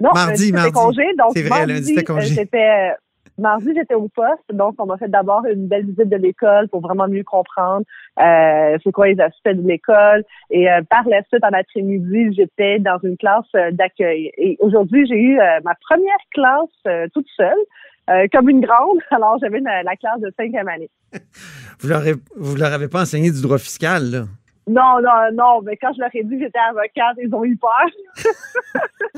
Non, 0.01 0.11
mardi, 0.13 0.51
mardi. 0.51 0.71
congé. 0.71 1.03
Donc, 1.17 1.31
C'est 1.33 1.43
vrai, 1.43 1.65
lundi, 1.65 1.85
c'était 1.85 2.03
congé. 2.03 2.33
C'était 2.33 2.95
Mardi, 3.41 3.71
j'étais 3.75 3.95
au 3.95 4.07
poste, 4.07 4.43
donc 4.53 4.75
on 4.77 4.85
m'a 4.85 4.97
fait 4.97 5.09
d'abord 5.09 5.43
une 5.45 5.67
belle 5.67 5.85
visite 5.85 6.09
de 6.09 6.15
l'école 6.15 6.69
pour 6.69 6.81
vraiment 6.81 7.07
mieux 7.07 7.23
comprendre 7.23 7.85
euh, 8.19 8.77
c'est 8.83 8.91
quoi 8.91 9.07
les 9.07 9.19
aspects 9.19 9.49
de 9.49 9.67
l'école. 9.67 10.23
Et 10.49 10.71
euh, 10.71 10.81
par 10.89 11.03
la 11.07 11.23
suite, 11.23 11.43
en 11.43 11.51
après-midi, 11.51 12.35
j'étais 12.35 12.79
dans 12.79 12.99
une 13.03 13.17
classe 13.17 13.45
euh, 13.55 13.71
d'accueil. 13.71 14.31
Et 14.37 14.57
aujourd'hui, 14.59 15.07
j'ai 15.07 15.15
eu 15.15 15.39
euh, 15.39 15.59
ma 15.63 15.73
première 15.89 16.13
classe 16.33 17.09
toute 17.13 17.27
seule. 17.35 18.29
comme 18.31 18.49
une 18.49 18.61
grande, 18.61 18.99
alors 19.11 19.37
j'avais 19.41 19.59
la 19.59 19.95
classe 19.95 20.19
de 20.19 20.31
cinquième 20.37 20.67
année. 20.67 20.89
vous 21.79 21.89
leur, 21.89 22.01
vous 22.35 22.55
leur 22.55 22.73
avez 22.73 22.87
pas 22.87 23.01
enseigné 23.01 23.31
du 23.31 23.41
droit 23.41 23.57
fiscal, 23.57 24.03
là? 24.03 24.23
Non, 24.67 25.01
non, 25.01 25.31
non, 25.33 25.61
mais 25.63 25.75
quand 25.75 25.91
je 25.93 25.99
leur 25.99 26.09
ai 26.13 26.23
dit 26.23 26.37
que 26.37 26.45
j'étais 26.45 26.59
avocate, 26.59 27.17
ils 27.17 27.33
ont 27.33 27.43
eu 27.43 27.57
peur. 27.57 28.23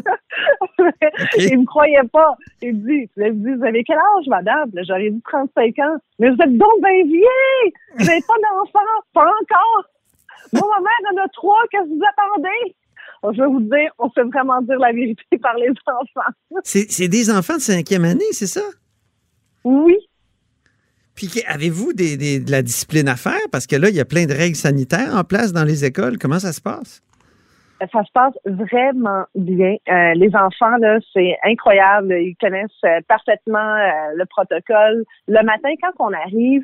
Ils 1.38 1.60
me 1.60 1.66
croyaient 1.66 2.08
pas. 2.12 2.36
Ils 2.62 2.74
me 2.74 2.80
me 2.82 3.32
disent, 3.32 3.58
vous 3.58 3.66
avez 3.66 3.84
quel 3.84 3.98
âge, 3.98 4.28
madame? 4.28 4.72
J'aurais 4.88 5.10
dit 5.10 5.22
35 5.30 5.80
ans. 5.80 5.98
Mais 6.20 6.30
vous 6.30 6.42
êtes 6.42 6.58
donc 6.58 6.82
bien 6.82 7.06
vieux! 7.06 7.72
Vous 7.98 8.06
n'avez 8.06 8.22
pas 8.22 8.34
d'enfant? 8.42 8.80
Pas 9.14 9.26
encore! 9.26 9.86
Moi, 10.54 10.70
ma 10.70 10.82
mère 10.82 11.14
en 11.14 11.26
a 11.26 11.28
trois, 11.30 11.60
qu'est-ce 11.72 11.84
que 11.84 11.90
vous 11.90 12.02
attendez? 12.18 12.76
je 13.32 13.42
vais 13.42 13.48
vous 13.48 13.62
dire, 13.62 13.92
on 14.00 14.10
sait 14.12 14.24
vraiment 14.24 14.62
dire 14.62 14.78
la 14.80 14.92
vérité 14.92 15.24
par 15.42 15.56
les 15.56 15.70
enfants. 15.70 16.62
C'est 16.64 17.08
des 17.08 17.32
enfants 17.32 17.56
de 17.56 17.62
cinquième 17.62 18.04
année, 18.04 18.26
c'est 18.32 18.48
ça? 18.48 18.64
Oui. 19.64 19.96
Puis 21.16 21.30
avez-vous 21.48 21.94
des, 21.94 22.40
de 22.40 22.52
la 22.52 22.62
discipline 22.62 23.08
à 23.08 23.16
faire? 23.16 23.40
Parce 23.52 23.68
que 23.68 23.76
là, 23.76 23.90
il 23.90 23.96
y 23.96 24.00
a 24.00 24.06
plein 24.06 24.26
de 24.26 24.34
règles 24.34 24.56
sanitaires 24.56 25.16
en 25.16 25.24
place 25.24 25.54
dans 25.54 25.64
les 25.64 25.86
écoles. 25.86 26.18
Comment 26.18 26.40
ça 26.40 26.52
se 26.52 26.60
passe? 26.60 27.02
Ça 27.92 28.04
se 28.04 28.12
passe 28.12 28.34
vraiment 28.46 29.26
bien. 29.36 29.76
Euh, 29.90 30.14
les 30.14 30.36
enfants, 30.36 30.78
là, 30.78 31.00
c'est 31.14 31.38
incroyable. 31.44 32.14
Ils 32.14 32.36
connaissent 32.40 32.72
euh, 32.86 33.02
parfaitement 33.08 33.58
euh, 33.60 34.14
le 34.16 34.26
protocole. 34.26 35.04
Le 35.28 35.44
matin, 35.44 35.70
quand 35.82 35.94
on 36.00 36.14
arrive, 36.14 36.64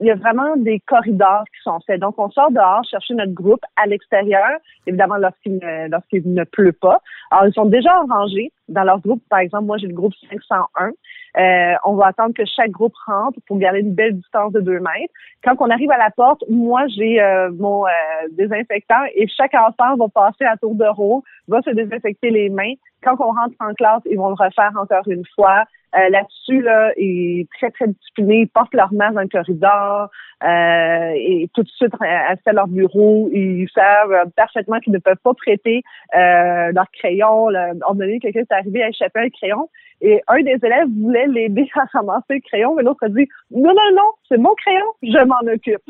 il 0.00 0.06
y 0.06 0.10
a 0.10 0.14
vraiment 0.14 0.56
des 0.56 0.80
corridors 0.80 1.44
qui 1.44 1.62
sont 1.62 1.78
faits. 1.86 2.00
Donc, 2.00 2.18
on 2.18 2.30
sort 2.30 2.50
dehors 2.50 2.84
chercher 2.88 3.14
notre 3.14 3.32
groupe 3.32 3.62
à 3.76 3.86
l'extérieur, 3.86 4.50
évidemment 4.86 5.16
lorsqu'il 5.16 5.54
ne, 5.54 5.88
lorsqu'il 5.88 6.32
ne 6.32 6.44
pleut 6.44 6.72
pas. 6.72 7.00
Alors, 7.30 7.46
ils 7.46 7.54
sont 7.54 7.66
déjà 7.66 8.00
rangés 8.08 8.52
dans 8.68 8.84
leur 8.84 9.00
groupe. 9.00 9.22
Par 9.28 9.40
exemple, 9.40 9.64
moi, 9.64 9.78
j'ai 9.78 9.86
le 9.86 9.94
groupe 9.94 10.14
501. 10.30 10.90
Euh, 11.36 11.74
on 11.84 11.94
va 11.94 12.06
attendre 12.06 12.34
que 12.34 12.44
chaque 12.44 12.70
groupe 12.70 12.94
rentre 13.06 13.38
pour 13.46 13.58
garder 13.58 13.80
une 13.80 13.92
belle 13.92 14.16
distance 14.16 14.52
de 14.52 14.60
deux 14.60 14.78
mètres. 14.78 15.12
Quand 15.42 15.56
on 15.58 15.68
arrive 15.68 15.90
à 15.90 15.98
la 15.98 16.10
porte, 16.10 16.44
moi, 16.48 16.86
j'ai 16.88 17.20
euh, 17.20 17.50
mon 17.52 17.86
euh, 17.86 17.90
désinfectant 18.32 19.02
et 19.14 19.26
chaque 19.28 19.54
enfant 19.54 19.96
va 19.96 20.08
passer 20.08 20.44
à 20.44 20.56
tour 20.56 20.74
de 20.74 20.86
rôle, 20.86 21.22
va 21.48 21.60
se 21.62 21.70
désinfecter 21.70 22.30
les 22.30 22.48
mains. 22.50 22.74
Quand 23.04 23.16
on 23.20 23.32
rentre 23.32 23.54
en 23.60 23.74
classe, 23.74 24.02
ils 24.10 24.16
vont 24.16 24.28
le 24.28 24.34
refaire 24.34 24.72
encore 24.76 25.06
une 25.06 25.24
fois. 25.34 25.64
Euh, 25.94 26.08
là-dessus, 26.08 26.60
là, 26.62 26.90
ils 26.96 27.46
très, 27.56 27.70
très 27.70 27.86
disciplinés. 27.86 28.40
Ils 28.40 28.48
portent 28.48 28.74
leur 28.74 28.92
masque 28.92 29.14
dans 29.14 29.20
le 29.20 29.28
corridor 29.28 30.08
euh, 30.42 31.12
et 31.14 31.48
tout 31.54 31.62
de 31.62 31.68
suite 31.68 31.92
à 32.00 32.52
leur 32.52 32.66
bureau. 32.66 33.30
Ils 33.32 33.68
savent 33.72 34.30
parfaitement 34.36 34.80
qu'ils 34.80 34.92
ne 34.92 34.98
peuvent 34.98 35.22
pas 35.22 35.34
prêter 35.34 35.82
euh, 36.16 36.72
leur 36.72 36.90
crayon. 36.98 37.48
Là. 37.48 37.72
On 37.88 37.94
donné 37.94 38.18
quelqu'un 38.18 38.40
est 38.40 38.52
arrivé 38.52 38.82
à 38.82 38.88
échapper 38.88 39.20
un 39.20 39.28
crayon 39.28 39.68
et 40.00 40.20
un 40.26 40.42
des 40.42 40.58
élèves 40.62 40.88
voulait 41.00 41.28
l'aider 41.28 41.68
à 41.76 41.84
ramasser 41.92 42.34
le 42.34 42.40
crayon, 42.40 42.74
mais 42.74 42.82
l'autre 42.82 43.04
a 43.04 43.08
dit 43.08 43.28
non, 43.52 43.70
non, 43.70 43.94
non, 43.94 44.10
c'est 44.28 44.38
mon 44.38 44.54
crayon, 44.54 44.86
je 45.02 45.24
m'en 45.24 45.52
occupe. 45.52 45.82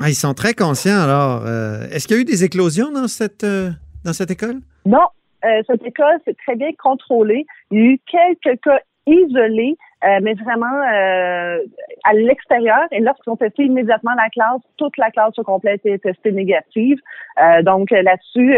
Ah, 0.00 0.08
ils 0.08 0.14
sont 0.14 0.32
très 0.32 0.54
conscients 0.54 1.02
alors. 1.02 1.46
Est-ce 1.92 2.08
qu'il 2.08 2.16
y 2.16 2.18
a 2.20 2.22
eu 2.22 2.24
des 2.24 2.44
éclosions 2.44 2.90
dans 2.90 3.06
cette 3.06 3.44
dans 3.44 4.14
cette 4.14 4.30
école? 4.30 4.60
Non, 4.86 5.06
euh, 5.44 5.62
cette 5.66 5.84
école, 5.84 6.18
c'est 6.24 6.36
très 6.36 6.56
bien 6.56 6.70
contrôlé. 6.78 7.46
Il 7.70 7.78
y 7.78 7.82
a 7.82 7.90
eu 7.92 8.00
quelques 8.06 8.60
cas 8.60 8.80
isolés, 9.06 9.76
euh, 10.04 10.18
mais 10.22 10.34
vraiment 10.34 10.66
euh, 10.66 11.58
à 12.04 12.12
l'extérieur. 12.14 12.80
Et 12.90 13.00
lorsqu'ils 13.00 13.30
ont 13.30 13.36
testé 13.36 13.64
immédiatement 13.64 14.12
la 14.16 14.28
classe, 14.28 14.60
toute 14.76 14.96
la 14.96 15.10
classe 15.10 15.38
au 15.38 15.42
complet 15.42 15.72
a 15.72 15.74
été 15.74 15.98
testée 15.98 16.32
négative. 16.32 16.98
Euh, 17.42 17.62
donc 17.62 17.90
là-dessus, 17.90 18.56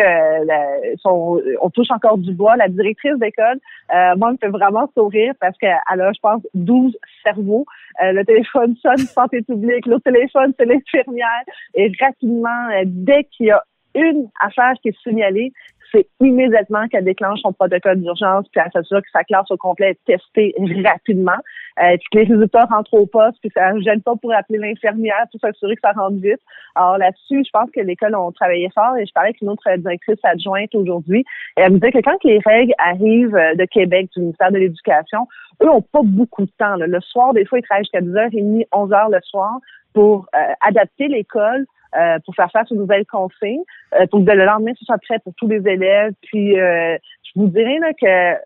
on 1.05 1.71
touche 1.71 1.91
encore 1.91 2.19
du 2.19 2.33
bois. 2.33 2.57
La 2.57 2.69
directrice 2.69 3.19
d'école, 3.19 3.59
moi, 4.17 4.33
me 4.33 4.37
fait 4.37 4.49
vraiment 4.49 4.91
sourire 4.97 5.35
parce 5.41 5.57
qu'elle 5.59 5.79
a, 5.89 6.13
je 6.13 6.21
pense, 6.21 6.43
12 6.55 6.97
cerveaux. 7.23 7.65
le 8.01 8.23
téléphone 8.25 8.77
sonne, 8.77 8.99
santé 8.99 9.43
publique. 9.43 9.87
L'autre 9.87 10.05
téléphone, 10.05 10.53
c'est 10.59 10.67
l'infirmière. 10.67 11.43
Et 11.75 11.91
rapidement, 12.01 12.69
dès 12.85 13.25
qu'il 13.25 13.47
y 13.47 13.51
a 13.51 13.63
une 13.95 14.29
affaire 14.41 14.75
qui 14.83 14.89
est 14.89 14.99
signalée, 15.03 15.53
c'est 15.93 16.07
immédiatement 16.21 16.89
qu'elle 16.89 17.05
déclenche 17.05 17.41
son 17.41 17.53
protocole 17.53 18.01
d'urgence, 18.01 18.47
puis 18.51 18.61
elle 18.65 18.73
s'assure 18.73 19.03
que 19.03 19.11
sa 19.13 19.25
classe 19.25 19.51
au 19.51 19.57
complet 19.57 19.91
est 19.91 20.05
testée 20.07 20.55
rapidement, 20.85 21.39
euh, 21.83 21.97
puis 21.97 22.07
que 22.11 22.19
les 22.19 22.25
résultats 22.25 22.65
rentrent 22.65 22.95
au 22.95 23.07
poste, 23.07 23.39
puis 23.41 23.51
ça 23.55 23.73
ne 23.73 23.81
gêne 23.81 24.03
pas 24.03 24.15
pour 24.17 24.33
appeler 24.35 24.59
l'infirmière 24.59 25.27
pour 25.31 25.41
s'assurer 25.41 25.75
que 25.77 25.83
ça 25.83 25.93
rentre 25.93 26.21
vite. 26.21 26.41
Alors 26.75 26.99
là-dessus, 26.99 27.43
je 27.45 27.51
pense 27.53 27.71
que 27.71 27.81
l'école 27.81 28.15
ont 28.15 28.33
travaillé 28.33 28.69
fort 28.75 28.97
et 28.97 29.07
je 29.07 29.13
parlais 29.13 29.29
avec 29.29 29.41
une 29.41 29.51
autre 29.51 29.63
directrice 29.77 30.19
adjointe 30.23 30.75
aujourd'hui 30.75 31.25
et 31.57 31.61
elle 31.61 31.73
me 31.73 31.79
disait 31.79 31.93
que 31.93 32.01
quand 32.03 32.23
les 32.25 32.39
règles 32.45 32.75
arrivent 32.79 33.37
euh, 33.37 33.55
de 33.55 33.65
Québec, 33.67 34.09
du 34.15 34.21
ministère 34.21 34.51
de 34.51 34.59
l'Éducation, 34.59 35.27
eux 35.63 35.71
ont 35.71 35.83
pas 35.83 36.03
beaucoup 36.03 36.45
de 36.45 36.51
temps. 36.59 36.77
Le 36.77 37.01
soir, 37.01 37.35
des 37.35 37.45
fois, 37.45 37.59
ils 37.59 37.63
travaillent 37.63 37.85
jusqu'à 37.85 38.01
10h30, 38.01 38.67
11h 38.73 39.13
le 39.13 39.21
soir 39.23 39.59
pour 39.93 40.27
euh, 40.35 40.53
adapter 40.61 41.09
l'école 41.09 41.67
euh, 41.97 42.19
pour 42.25 42.35
faire 42.35 42.51
face 42.51 42.71
aux 42.73 42.77
nouvelles 42.77 43.07
consignes, 43.07 43.65
euh, 43.95 44.07
pour 44.07 44.25
que 44.25 44.31
le 44.31 44.45
lendemain, 44.45 44.73
ce 44.79 44.85
soit 44.85 44.99
prêt 44.99 45.19
pour 45.19 45.35
tous 45.35 45.49
les 45.49 45.67
élèves. 45.69 46.13
Puis, 46.23 46.59
euh, 46.59 46.97
je 47.25 47.41
vous 47.41 47.49
dirais 47.49 47.79
là, 47.79 47.93
que 47.93 48.41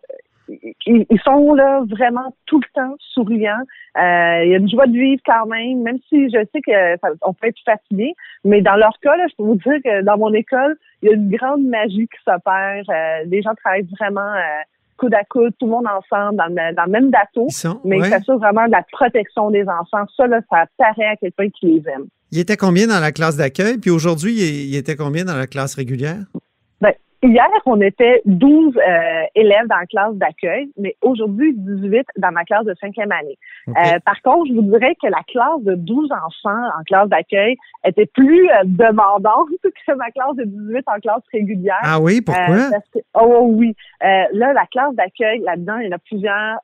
ils 0.85 1.19
sont 1.25 1.53
là 1.55 1.81
vraiment 1.89 2.33
tout 2.45 2.61
le 2.61 2.67
temps 2.73 2.95
souriants. 2.99 3.63
il 3.97 4.49
y 4.49 4.55
a 4.55 4.57
une 4.57 4.69
joie 4.69 4.87
de 4.87 4.93
vivre 4.93 5.21
quand 5.25 5.45
même, 5.45 5.81
même 5.81 5.97
si 6.07 6.29
je 6.29 6.37
sais 6.53 6.61
que 6.61 6.95
on 7.21 7.33
peut 7.33 7.47
être 7.47 7.59
fatigué, 7.65 8.13
mais 8.45 8.61
dans 8.61 8.77
leur 8.77 8.97
cas, 9.01 9.17
là, 9.17 9.25
je 9.29 9.35
peux 9.35 9.43
vous 9.43 9.57
dire 9.57 9.81
que 9.83 10.03
dans 10.03 10.17
mon 10.17 10.33
école, 10.33 10.77
il 11.01 11.09
y 11.09 11.11
a 11.11 11.15
une 11.15 11.29
grande 11.29 11.63
magie 11.63 12.07
qui 12.07 12.23
s'opère. 12.23 12.83
les 13.25 13.41
gens 13.41 13.55
travaillent 13.55 13.89
vraiment 13.99 14.35
coude 14.97 15.13
à 15.13 15.23
coude, 15.23 15.53
tout 15.59 15.65
le 15.65 15.71
monde 15.71 15.85
ensemble, 15.85 16.37
dans 16.37 16.47
le, 16.47 16.75
dans 16.75 16.85
le 16.85 16.91
même 16.91 17.09
bateau, 17.09 17.47
mais 17.85 18.01
ça 18.01 18.17
s'assure 18.17 18.37
vraiment 18.37 18.65
de 18.65 18.71
la 18.71 18.83
protection 18.91 19.51
des 19.51 19.63
enfants. 19.63 20.05
Ça, 20.15 20.27
là, 20.27 20.41
ça 20.49 20.65
paraît 20.77 21.07
à 21.07 21.15
quelqu'un 21.15 21.49
qui 21.49 21.67
les 21.67 21.83
aime. 21.89 22.07
Il 22.31 22.39
était 22.39 22.57
combien 22.57 22.87
dans 22.87 22.99
la 22.99 23.11
classe 23.11 23.37
d'accueil? 23.37 23.77
Puis 23.77 23.89
aujourd'hui, 23.89 24.33
il 24.33 24.75
était 24.75 24.95
combien 24.95 25.23
dans 25.23 25.37
la 25.37 25.47
classe 25.47 25.75
régulière? 25.75 26.25
Hier, 27.23 27.47
on 27.65 27.81
était 27.81 28.21
12 28.25 28.77
euh, 28.77 29.23
élèves 29.33 29.65
dans 29.67 29.77
la 29.77 29.87
classe 29.87 30.13
d'accueil, 30.15 30.69
mais 30.77 30.95
aujourd'hui, 31.01 31.51
18 31.55 32.05
dans 32.17 32.31
ma 32.31 32.43
classe 32.43 32.65
de 32.65 32.75
cinquième 32.79 33.11
année. 33.11 33.39
Euh, 33.69 33.99
par 34.05 34.21
contre, 34.21 34.47
je 34.49 34.53
vous 34.53 34.61
dirais 34.61 34.95
que 35.01 35.07
la 35.07 35.23
classe 35.27 35.61
de 35.61 35.73
12 35.73 36.11
enfants 36.11 36.65
en 36.79 36.83
classe 36.85 37.09
d'accueil 37.09 37.57
était 37.83 38.05
plus 38.05 38.47
euh, 38.51 38.63
demandante 38.65 39.49
que 39.63 39.93
ma 39.95 40.11
classe 40.11 40.35
de 40.35 40.43
18 40.43 40.83
en 40.85 40.99
classe 40.99 41.23
régulière. 41.33 41.79
Ah 41.81 41.99
oui, 41.99 42.21
pourquoi? 42.21 42.69
oh 43.15 43.47
oui. 43.49 43.75
là, 44.01 44.53
la 44.53 44.65
classe 44.71 44.93
d'accueil, 44.93 45.39
là-dedans, 45.39 45.77
il 45.79 45.87
y 45.87 45.89
en 45.89 45.95
a 45.95 45.99
plusieurs 45.99 46.59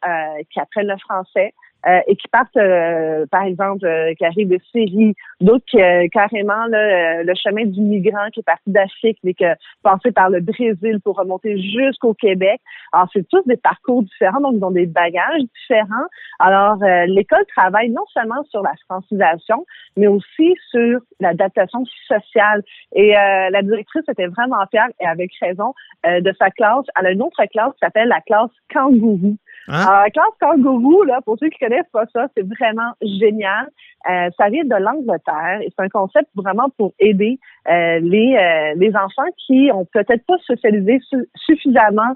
qui 0.52 0.60
apprennent 0.60 0.88
le 0.88 0.98
français. 0.98 1.54
Euh, 1.86 2.00
et 2.08 2.16
qui 2.16 2.28
partent, 2.30 2.56
euh, 2.56 3.26
par 3.30 3.44
exemple, 3.44 3.86
euh, 3.86 4.14
qui 4.14 4.24
arrivent 4.24 4.48
de 4.48 4.60
Syrie, 4.72 5.16
d'autres 5.42 5.66
qui 5.66 5.78
carrément 6.12 6.66
là, 6.68 7.24
le 7.24 7.34
chemin 7.36 7.66
du 7.66 7.82
migrant 7.82 8.30
qui 8.32 8.40
est 8.40 8.44
parti 8.44 8.72
d'Afrique, 8.72 9.18
mais 9.24 9.34
qui 9.34 9.44
passé 9.82 10.12
par 10.12 10.30
le 10.30 10.40
Brésil 10.40 11.00
pour 11.04 11.18
remonter 11.18 11.62
jusqu'au 11.62 12.14
Québec. 12.14 12.62
Alors, 12.94 13.10
c'est 13.12 13.28
tous 13.28 13.42
des 13.46 13.58
parcours 13.58 14.04
différents, 14.04 14.40
donc 14.40 14.54
ils 14.56 14.64
ont 14.64 14.72
des 14.72 14.86
bagages 14.86 15.42
différents. 15.60 16.08
Alors, 16.40 16.78
l'école 17.08 17.46
travaille 17.56 17.90
non 17.90 18.06
seulement 18.14 18.44
sur 18.50 18.62
la 18.62 18.74
francisation, 18.86 19.66
mais 19.98 20.08
aussi 20.08 20.56
sur 20.70 21.00
l'adaptation 21.20 21.84
sociale. 22.08 22.64
Et 22.94 23.12
la 23.12 23.62
directrice 23.62 24.08
était 24.10 24.28
vraiment 24.28 24.66
fière, 24.72 24.88
et 25.02 25.06
avec 25.06 25.32
raison, 25.42 25.74
de 26.06 26.34
sa 26.40 26.50
classe. 26.50 26.86
Elle 27.00 27.08
a 27.08 27.12
une 27.12 27.22
autre 27.22 27.44
classe 27.52 27.74
qui 27.74 27.80
s'appelle 27.80 28.08
la 28.08 28.22
classe 28.22 28.52
Kangourou. 28.72 29.36
Hein? 29.68 30.04
La 30.04 30.10
classe 30.10 30.26
kangourou, 30.40 31.04
là, 31.04 31.22
pour 31.22 31.38
ceux 31.40 31.50
qui 31.50 31.60
connaissent 31.60 31.90
pas 31.92 32.06
ça, 32.14 32.28
c'est 32.36 32.44
vraiment 32.44 32.94
génial. 33.02 33.70
Euh, 34.10 34.30
ça 34.38 34.50
vient 34.50 34.66
de 34.66 34.76
l'Angleterre 34.76 35.62
et 35.62 35.70
c'est 35.70 35.84
un 35.84 35.90
concept 35.90 36.28
vraiment 36.36 36.70
pour 36.78 36.94
aider 37.00 37.40
euh, 37.70 38.00
les, 38.00 38.36
euh, 38.36 38.74
les 38.78 38.94
enfants 38.96 39.30
qui 39.48 39.70
ont 39.74 39.86
peut-être 39.86 40.26
pas 40.26 40.38
socialisé 40.46 41.00
suffisamment 41.36 42.16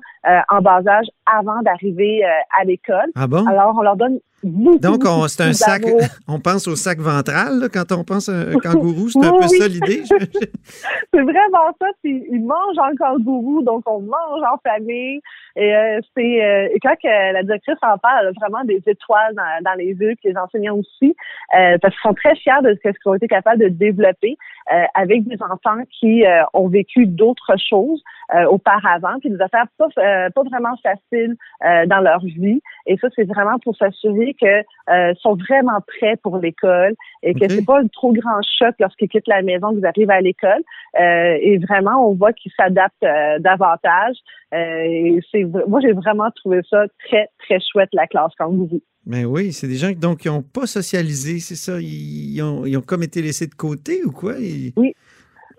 en 0.50 0.62
bas 0.62 0.82
âge 0.86 1.08
avant 1.26 1.62
d'arriver 1.62 2.22
à 2.26 2.66
l'école. 2.66 3.10
Ah 3.16 3.28
bon? 3.28 3.46
Alors, 3.48 3.74
on 3.78 3.82
leur 3.82 3.96
donne 3.96 4.20
beaucoup, 4.44 4.80
Donc, 4.80 5.04
c'est 5.30 5.44
un 5.44 5.54
sac, 5.54 5.84
on 6.28 6.40
pense 6.40 6.68
au 6.68 6.76
sac 6.76 7.00
ventral 7.00 7.70
quand 7.74 7.92
on 7.94 8.04
pense 8.04 8.28
à 8.28 8.34
un 8.34 8.54
kangourou, 8.64 9.10
c'est 9.10 9.26
un 9.26 9.32
peu 9.32 9.48
ça 9.48 9.68
l'idée. 9.68 10.04
c'est 11.14 11.22
vraiment 11.22 11.72
ça. 11.80 11.88
Ils 12.04 12.44
mangent 12.44 12.78
en 12.78 12.94
kangourou, 12.98 13.64
donc 13.64 13.84
on 13.90 14.02
mange 14.02 14.42
en 14.52 14.58
famille. 14.70 15.22
Et 15.56 15.74
c'est 16.16 16.72
et 16.74 16.80
quand 16.84 16.96
la 17.04 17.44
directrice 17.44 17.78
en 17.82 17.98
parle, 17.98 18.20
elle 18.22 18.28
a 18.28 18.32
vraiment 18.48 18.66
des 18.66 18.82
étoiles 18.86 19.34
dans, 19.34 19.64
dans 19.64 19.74
les 19.78 19.94
yeux, 19.94 20.14
puis 20.22 20.30
les 20.30 20.38
enseignants 20.38 20.78
aussi. 20.78 21.16
Euh, 21.56 21.77
parce 21.82 21.94
qu'ils 21.96 22.10
sont 22.10 22.14
très 22.14 22.36
fiers 22.36 22.62
de 22.64 22.78
ce 22.84 22.90
qu'ils 22.90 22.94
ont 23.06 23.14
été 23.14 23.28
capables 23.28 23.62
de 23.62 23.70
développer 23.70 24.38
euh, 24.74 24.84
avec 24.94 25.24
des 25.28 25.38
enfants 25.42 25.82
qui 26.00 26.26
euh, 26.26 26.44
ont 26.54 26.68
vécu 26.68 27.06
d'autres 27.06 27.56
choses 27.58 28.04
auparavant, 28.50 29.20
puis 29.22 29.30
des 29.30 29.40
affaires 29.40 29.68
pas, 29.78 29.88
pas 29.96 30.44
vraiment 30.44 30.76
faciles 30.84 31.38
dans 31.62 32.02
leur 32.02 32.20
vie. 32.20 32.62
Et 32.86 32.98
ça, 32.98 33.08
c'est 33.16 33.24
vraiment 33.24 33.58
pour 33.60 33.74
s'assurer 33.78 34.36
que 34.40 35.14
sont 35.22 35.36
vraiment 35.36 35.80
prêts 35.88 36.18
pour 36.22 36.38
l'école 36.38 36.94
et 37.24 37.34
que 37.34 37.48
c'est 37.48 37.66
pas 37.66 37.80
un 37.80 37.88
trop 37.88 38.12
grand 38.12 38.42
choc 38.60 38.76
lorsqu'ils 38.80 39.08
quittent 39.08 39.30
la 39.30 39.44
maison, 39.44 39.74
qu'ils 39.74 39.86
arrivent 39.86 40.12
à 40.12 40.20
l'école. 40.20 40.62
et 41.00 41.58
vraiment, 41.60 42.06
on 42.06 42.16
voit 42.16 42.34
qu'ils 42.34 42.52
s'adaptent 42.58 43.06
davantage. 43.40 44.18
et 44.52 45.20
c'est 45.32 45.46
moi, 45.46 45.80
j'ai 45.80 45.94
vraiment 45.94 46.30
trouvé 46.32 46.60
ça 46.70 46.84
très, 47.08 47.30
très 47.40 47.62
chouette, 47.62 47.90
la 47.94 48.08
classe 48.08 48.36
kangourou. 48.38 48.82
Mais 49.08 49.24
ben 49.24 49.30
oui, 49.30 49.54
c'est 49.54 49.68
des 49.68 49.78
gens 49.78 49.92
donc, 49.94 50.20
qui 50.20 50.28
n'ont 50.28 50.42
pas 50.42 50.68
socialisé, 50.68 51.40
c'est 51.40 51.56
ça? 51.56 51.80
Ils 51.80 52.42
ont, 52.42 52.66
ils 52.66 52.76
ont, 52.76 52.82
comme 52.82 53.04
été 53.04 53.22
laissés 53.22 53.48
de 53.48 53.56
côté 53.56 54.04
ou 54.04 54.12
quoi? 54.12 54.34
Oui. 54.38 54.94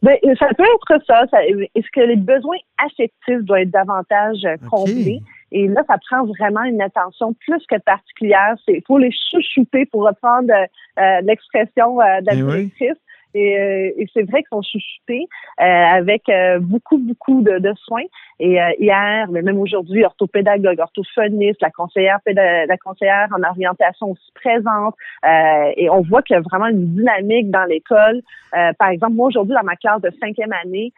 Ben, 0.02 0.16
ça 0.38 0.48
peut 0.56 0.64
être 0.64 1.04
ça. 1.06 1.24
Est-ce 1.74 1.90
que 1.92 2.00
les 2.00 2.16
besoins 2.16 2.58
affectifs 2.84 3.40
doivent 3.40 3.62
être 3.62 3.70
davantage 3.70 4.44
euh, 4.44 4.56
comblés? 4.70 5.20
Et 5.50 5.66
là, 5.66 5.82
ça 5.88 5.96
prend 6.08 6.26
vraiment 6.26 6.62
une 6.64 6.82
attention 6.82 7.32
plus 7.32 7.64
que 7.68 7.78
particulière. 7.80 8.54
Il 8.68 8.82
faut 8.86 8.98
les 8.98 9.10
chouchouter 9.30 9.86
pour 9.86 10.06
reprendre 10.06 10.52
euh, 10.52 11.20
l'expression 11.22 12.00
euh, 12.00 12.20
de 12.20 12.26
la 12.26 12.34
ben. 12.34 12.70
Et, 13.34 13.58
euh, 13.58 13.92
et 13.96 14.06
c'est 14.14 14.22
vrai 14.22 14.42
qu'ils 14.42 14.48
sont 14.50 14.62
chouchoutés 14.62 15.26
euh, 15.60 15.64
avec 15.64 16.28
euh, 16.28 16.58
beaucoup, 16.60 16.98
beaucoup 16.98 17.42
de, 17.42 17.58
de 17.58 17.72
soins. 17.84 18.04
Et 18.40 18.56
hier, 18.78 19.26
mais 19.32 19.42
même 19.42 19.58
aujourd'hui, 19.58 20.04
orthopédagogue, 20.04 20.78
orthophoniste, 20.78 21.60
la 21.60 21.70
conseillère, 21.70 22.20
la 22.24 22.76
conseillère 22.76 23.26
en 23.36 23.42
orientation 23.42 24.12
aussi 24.12 24.30
présente. 24.32 24.94
et 25.76 25.90
on 25.90 26.02
voit 26.02 26.22
qu'il 26.22 26.34
y 26.34 26.36
a 26.36 26.42
vraiment 26.42 26.68
une 26.68 26.94
dynamique 26.94 27.50
dans 27.50 27.64
l'école. 27.64 28.22
par 28.78 28.90
exemple, 28.90 29.14
moi 29.14 29.26
aujourd'hui, 29.26 29.56
dans 29.56 29.64
ma 29.64 29.74
classe 29.74 30.00
de 30.02 30.12
cinquième 30.20 30.52
année, 30.52 30.92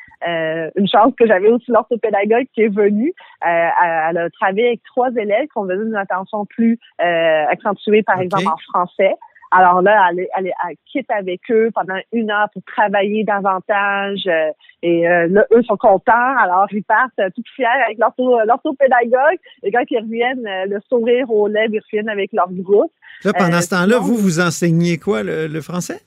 une 0.76 0.86
chance 0.86 1.14
que 1.18 1.26
j'avais 1.26 1.48
aussi 1.48 1.70
l'orthopédagogue 1.70 2.44
qui 2.52 2.60
est 2.60 2.68
venue. 2.68 3.14
elle 3.40 4.18
a 4.18 4.28
travaillé 4.38 4.66
avec 4.66 4.82
trois 4.82 5.08
élèves 5.16 5.46
qui 5.46 5.56
ont 5.56 5.64
besoin 5.64 5.86
d'une 5.86 5.96
attention 5.96 6.44
plus 6.44 6.78
accentuée, 6.98 8.02
par 8.02 8.20
exemple 8.20 8.48
en 8.48 8.58
français. 8.70 9.16
Alors 9.52 9.82
là, 9.82 10.10
elle, 10.10 10.26
elle, 10.36 10.46
elle, 10.46 10.76
quitte 10.86 11.10
avec 11.10 11.40
eux 11.50 11.70
pendant 11.74 11.98
une 12.12 12.30
heure 12.30 12.48
pour 12.52 12.62
travailler 12.62 13.24
davantage. 13.24 14.22
Euh, 14.26 14.50
et 14.82 15.08
euh, 15.08 15.26
là, 15.28 15.44
eux 15.52 15.62
sont 15.64 15.76
contents. 15.76 16.36
Alors, 16.38 16.66
ils 16.70 16.84
partent 16.84 17.18
euh, 17.18 17.30
tout 17.34 17.42
fiers 17.56 17.66
avec 17.84 17.98
l'orthopédagogue. 17.98 19.38
Et 19.64 19.72
quand 19.72 19.82
ils 19.90 19.98
reviennent, 19.98 20.46
le 20.68 20.78
sourire 20.88 21.28
aux 21.30 21.48
lèvres, 21.48 21.74
ils 21.74 21.80
reviennent 21.80 22.08
avec 22.08 22.32
leur 22.32 22.50
groupe. 22.52 22.92
Là, 23.24 23.32
pendant 23.32 23.60
ce 23.60 23.70
temps-là, 23.70 23.98
vous, 23.98 24.14
vous 24.14 24.40
enseignez 24.40 24.98
quoi, 24.98 25.22
le, 25.24 25.60
français? 25.60 26.00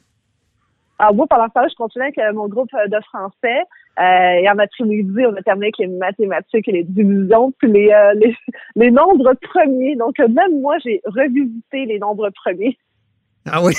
Alors, 0.99 1.11
ah, 1.11 1.13
moi, 1.13 1.27
pendant 1.29 1.47
ce 1.47 1.53
temps-là, 1.53 1.67
je 1.69 1.75
continue 1.75 2.05
avec 2.05 2.33
mon 2.33 2.47
groupe 2.47 2.69
de 2.87 2.99
français. 3.01 3.63
Euh, 3.99 4.41
et 4.41 4.49
en 4.49 4.57
après-midi, 4.57 5.25
on 5.27 5.35
a 5.35 5.41
terminé 5.41 5.65
avec 5.65 5.77
les 5.79 5.87
mathématiques 5.87 6.67
et 6.69 6.71
les 6.71 6.83
divisions, 6.83 7.51
puis 7.59 7.69
les, 7.69 7.93
les, 8.15 8.35
les 8.77 8.89
nombres 8.89 9.33
premiers. 9.41 9.97
Donc, 9.97 10.17
même 10.19 10.61
moi, 10.61 10.77
j'ai 10.83 11.01
revisité 11.05 11.85
les 11.85 11.99
nombres 11.99 12.29
premiers. 12.29 12.77
Ah 13.45 13.63
oui? 13.63 13.73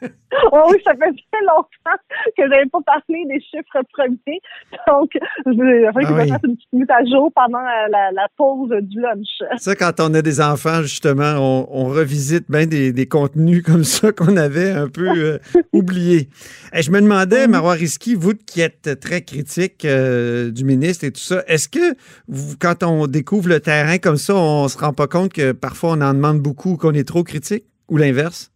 oh 0.52 0.68
oui, 0.70 0.76
ça 0.84 0.92
fait 0.92 1.10
très 1.32 1.42
longtemps 1.42 1.98
que 2.36 2.44
je 2.44 2.48
n'avais 2.48 2.66
pas 2.66 2.78
parlé 2.86 3.24
des 3.28 3.40
chiffres 3.40 3.82
premiers. 3.92 4.40
Donc, 4.86 5.10
je 5.44 5.50
vais 5.50 5.86
Ah 5.86 6.12
oui. 6.22 6.28
fasse 6.28 6.40
une 6.44 6.54
petite 6.56 6.72
mise 6.72 6.86
à 6.88 7.04
jour 7.04 7.32
pendant 7.34 7.58
euh, 7.58 7.88
la, 7.90 8.12
la 8.12 8.28
pause 8.36 8.70
du 8.82 9.00
lunch. 9.00 9.26
Ça, 9.56 9.74
quand 9.74 9.98
on 9.98 10.14
a 10.14 10.22
des 10.22 10.40
enfants, 10.40 10.82
justement, 10.82 11.34
on, 11.38 11.66
on 11.70 11.84
revisite 11.86 12.48
bien 12.48 12.66
des, 12.66 12.92
des 12.92 13.06
contenus 13.06 13.62
comme 13.64 13.82
ça 13.82 14.12
qu'on 14.12 14.36
avait 14.36 14.70
un 14.70 14.88
peu 14.88 15.08
euh, 15.08 15.38
oubliés. 15.72 16.28
Et 16.72 16.82
je 16.82 16.92
me 16.92 17.00
demandais, 17.00 17.48
Marois 17.48 17.72
Risky, 17.72 18.14
vous 18.14 18.34
qui 18.34 18.60
êtes 18.60 19.00
très 19.00 19.22
critique 19.22 19.84
euh, 19.84 20.50
du 20.52 20.64
ministre 20.64 21.04
et 21.04 21.10
tout 21.10 21.20
ça, 21.20 21.42
est-ce 21.48 21.68
que 21.68 21.96
vous, 22.28 22.54
quand 22.60 22.84
on 22.84 23.08
découvre 23.08 23.48
le 23.48 23.58
terrain 23.58 23.98
comme 23.98 24.16
ça, 24.16 24.34
on 24.36 24.68
se 24.68 24.78
rend 24.78 24.92
pas 24.92 25.08
compte 25.08 25.32
que 25.32 25.50
parfois 25.52 25.90
on 25.92 26.00
en 26.02 26.14
demande 26.14 26.38
beaucoup, 26.40 26.76
qu'on 26.76 26.92
est 26.92 27.06
trop 27.06 27.24
critique 27.24 27.64
ou 27.88 27.96
l'inverse? 27.96 28.52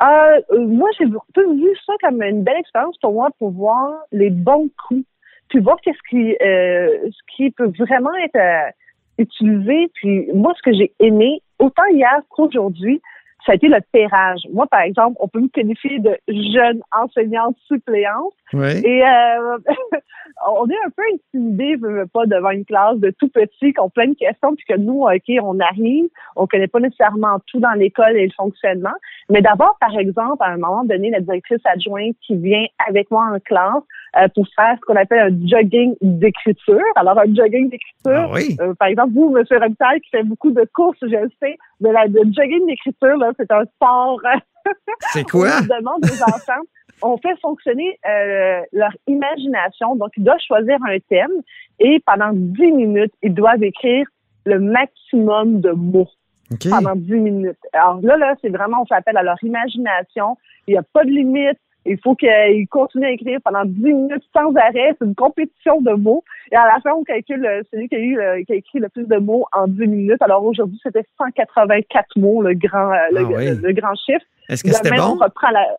Euh, 0.00 0.40
euh, 0.52 0.66
moi, 0.66 0.88
j'ai 0.98 1.06
plutôt 1.06 1.54
vu 1.54 1.70
ça 1.86 1.92
comme 2.02 2.22
une 2.22 2.42
belle 2.42 2.58
expérience 2.58 2.96
pour 2.98 3.12
moi 3.12 3.28
pour 3.38 3.50
voir 3.50 3.92
les 4.10 4.30
bons 4.30 4.68
coups, 4.86 5.04
puis 5.48 5.60
voir 5.60 5.76
qu'est-ce 5.82 5.98
qui, 6.10 6.36
euh, 6.42 7.10
ce 7.10 7.36
qui 7.36 7.50
peut 7.50 7.70
vraiment 7.78 8.14
être 8.24 8.36
euh, 8.36 8.70
utilisé. 9.18 9.90
Puis 9.94 10.28
moi, 10.34 10.52
ce 10.56 10.62
que 10.62 10.76
j'ai 10.76 10.92
aimé, 10.98 11.40
autant 11.58 11.86
hier 11.90 12.20
qu'aujourd'hui, 12.30 13.00
ça 13.44 13.52
a 13.52 13.54
été 13.56 13.68
le 13.68 13.78
terrage. 13.92 14.40
Moi, 14.52 14.66
par 14.66 14.80
exemple, 14.80 15.16
on 15.20 15.28
peut 15.28 15.40
me 15.40 15.48
qualifier 15.48 15.98
de 15.98 16.16
jeune 16.28 16.80
enseignante 16.96 17.56
suppléante. 17.66 18.32
Oui. 18.52 18.80
Et 18.84 19.02
euh, 19.02 19.58
on 20.48 20.68
est 20.68 20.86
un 20.86 20.90
peu 20.96 21.02
intimidé, 21.12 21.76
pas, 22.12 22.26
devant 22.26 22.50
une 22.50 22.64
classe 22.64 22.98
de 22.98 23.10
tout 23.10 23.28
petits 23.28 23.72
qui 23.72 23.80
ont 23.80 23.90
plein 23.90 24.08
de 24.08 24.14
questions, 24.14 24.54
puis 24.54 24.64
que 24.66 24.78
nous, 24.78 25.02
OK, 25.02 25.42
on 25.42 25.60
arrive, 25.60 26.08
on 26.36 26.46
connaît 26.46 26.68
pas 26.68 26.80
nécessairement 26.80 27.38
tout 27.46 27.60
dans 27.60 27.72
l'école 27.72 28.16
et 28.16 28.26
le 28.26 28.32
fonctionnement. 28.36 28.94
Mais 29.28 29.42
d'abord, 29.42 29.76
par 29.80 29.96
exemple, 29.98 30.42
à 30.42 30.48
un 30.48 30.56
moment 30.56 30.84
donné, 30.84 31.10
la 31.10 31.20
directrice 31.20 31.60
adjointe 31.64 32.16
qui 32.26 32.36
vient 32.36 32.64
avec 32.88 33.10
moi 33.10 33.24
en 33.32 33.38
classe 33.40 33.82
euh, 34.16 34.28
pour 34.34 34.46
faire 34.54 34.76
ce 34.76 34.80
qu'on 34.86 34.96
appelle 34.96 35.32
un 35.32 35.46
jogging 35.48 35.94
d'écriture. 36.00 36.80
Alors, 36.96 37.18
un 37.18 37.34
jogging 37.34 37.68
d'écriture, 37.68 38.28
Ah 38.28 38.30
oui. 38.32 38.56
euh, 38.60 38.74
par 38.74 38.88
exemple, 38.88 39.12
vous, 39.14 39.36
M. 39.36 39.44
Robitaille, 39.50 40.00
qui 40.00 40.10
fait 40.10 40.22
beaucoup 40.22 40.50
de 40.50 40.64
courses, 40.74 40.98
je 41.02 41.06
le 41.06 41.30
sais, 41.42 41.56
la 41.80 42.06
de 42.08 42.18
jogging 42.32 42.66
d'écriture, 42.66 43.16
là, 43.16 43.30
c'est 43.38 43.50
un 43.50 43.64
sport 43.64 44.20
C'est 45.12 45.28
quoi? 45.28 45.48
on 45.60 45.76
demande 45.78 46.04
aux 46.04 46.22
enfants, 46.22 46.62
on 47.02 47.16
fait 47.18 47.38
fonctionner 47.40 47.98
euh, 48.08 48.60
leur 48.72 48.92
imagination. 49.06 49.96
Donc, 49.96 50.10
ils 50.16 50.24
doivent 50.24 50.38
choisir 50.46 50.76
un 50.88 50.98
thème 51.08 51.32
et 51.80 52.00
pendant 52.06 52.30
10 52.32 52.72
minutes, 52.72 53.12
ils 53.22 53.34
doivent 53.34 53.62
écrire 53.62 54.06
le 54.46 54.60
maximum 54.60 55.60
de 55.60 55.70
mots 55.70 56.08
pendant 56.70 56.94
10 56.94 57.12
minutes. 57.14 57.58
Alors 57.72 58.00
là, 58.02 58.16
là, 58.16 58.34
c'est 58.40 58.50
vraiment, 58.50 58.82
on 58.82 58.86
fait 58.86 58.94
appel 58.94 59.16
à 59.16 59.22
leur 59.22 59.42
imagination. 59.42 60.36
Il 60.66 60.72
n'y 60.72 60.78
a 60.78 60.82
pas 60.82 61.04
de 61.04 61.10
limite. 61.10 61.58
Il 61.86 61.98
faut 62.02 62.14
qu'ils 62.14 62.66
continuent 62.70 63.04
à 63.06 63.10
écrire 63.10 63.40
pendant 63.44 63.64
10 63.64 63.80
minutes 63.82 64.22
sans 64.34 64.54
arrêt. 64.56 64.94
C'est 64.98 65.04
une 65.04 65.14
compétition 65.14 65.80
de 65.82 65.92
mots. 65.92 66.24
Et 66.50 66.56
à 66.56 66.64
la 66.66 66.80
fin, 66.80 66.92
on 66.92 67.04
calcule 67.04 67.44
euh, 67.44 67.62
celui 67.70 67.88
qui 67.88 67.96
a, 67.96 67.98
eu, 67.98 68.18
euh, 68.18 68.42
qui 68.44 68.52
a 68.52 68.56
écrit 68.56 68.78
le 68.78 68.88
plus 68.88 69.06
de 69.06 69.16
mots 69.16 69.44
en 69.52 69.66
10 69.68 69.86
minutes. 69.86 70.22
Alors 70.22 70.44
aujourd'hui, 70.44 70.80
c'était 70.82 71.04
184 71.18 72.18
mots, 72.18 72.42
le 72.42 72.54
grand, 72.54 72.90
euh, 72.90 72.96
le, 73.12 73.18
Ah 73.20 73.24
oui. 73.24 73.46
le- 73.48 73.68
le 73.68 73.72
grand 73.72 73.94
chiffre. 73.96 74.24
Est-ce 74.48 74.62
que 74.64 74.70
c'était 74.70 74.96
bon? 74.96 75.18
la... 75.52 75.76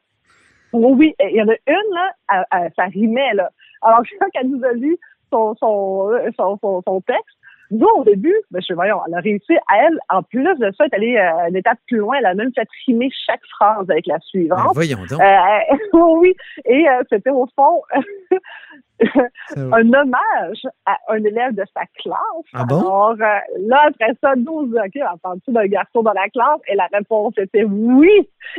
Oui, 0.73 0.93
oui, 0.97 1.15
il 1.21 1.35
y 1.37 1.41
en 1.41 1.47
a 1.47 1.55
une, 1.67 1.93
là, 1.93 2.11
à- 2.27 2.45
à- 2.51 2.69
ça 2.75 2.83
rimait, 2.85 3.33
là. 3.33 3.49
Alors, 3.81 4.01
quand 4.19 4.27
elle 4.35 4.49
nous 4.49 4.63
a 4.63 4.73
lu 4.73 4.97
son, 5.31 5.55
son, 5.55 6.11
son, 6.37 6.81
son 6.85 7.01
texte, 7.01 7.37
nous, 7.71 7.87
au 7.97 8.03
début, 8.03 8.35
ben, 8.51 8.61
je 8.67 8.73
voyons, 8.73 8.99
elle 9.07 9.15
a 9.15 9.19
réussi, 9.19 9.55
à 9.67 9.77
elle, 9.85 9.99
en 10.09 10.21
plus 10.23 10.43
de 10.43 10.71
ça, 10.77 10.85
elle 10.91 11.03
est 11.03 11.17
allée 11.17 11.17
euh, 11.17 11.49
une 11.49 11.55
étape 11.55 11.79
plus 11.87 11.97
loin, 11.97 12.15
elle 12.19 12.25
a 12.25 12.33
même 12.33 12.51
fait 12.53 12.67
rimer 12.85 13.09
chaque 13.25 13.41
phrase 13.57 13.89
avec 13.89 14.05
la 14.07 14.15
Ben, 14.15 14.21
suivante. 14.21 14.71
voyons 14.73 14.99
donc. 15.09 15.19
Euh, 15.21 15.75
oui, 16.19 16.35
et 16.65 16.87
euh, 16.87 17.01
c'était 17.09 17.31
au 17.31 17.47
fond 17.55 17.81
un 19.55 19.93
hommage 19.93 20.61
à 20.85 20.97
un 21.09 21.17
élève 21.23 21.53
de 21.53 21.63
sa 21.73 21.81
classe. 22.01 22.17
Ah 22.53 22.63
bon? 22.65 22.79
Alors, 22.79 23.11
euh, 23.11 23.39
là, 23.67 23.87
après 23.89 24.13
ça, 24.21 24.33
12, 24.37 24.73
OK, 24.73 25.01
entends-tu 25.13 25.51
d'un 25.51 25.65
garçon 25.67 26.01
dans 26.01 26.13
la 26.13 26.29
classe? 26.29 26.59
Et 26.67 26.75
la 26.75 26.87
réponse 26.93 27.33
était 27.37 27.63
oui. 27.65 28.09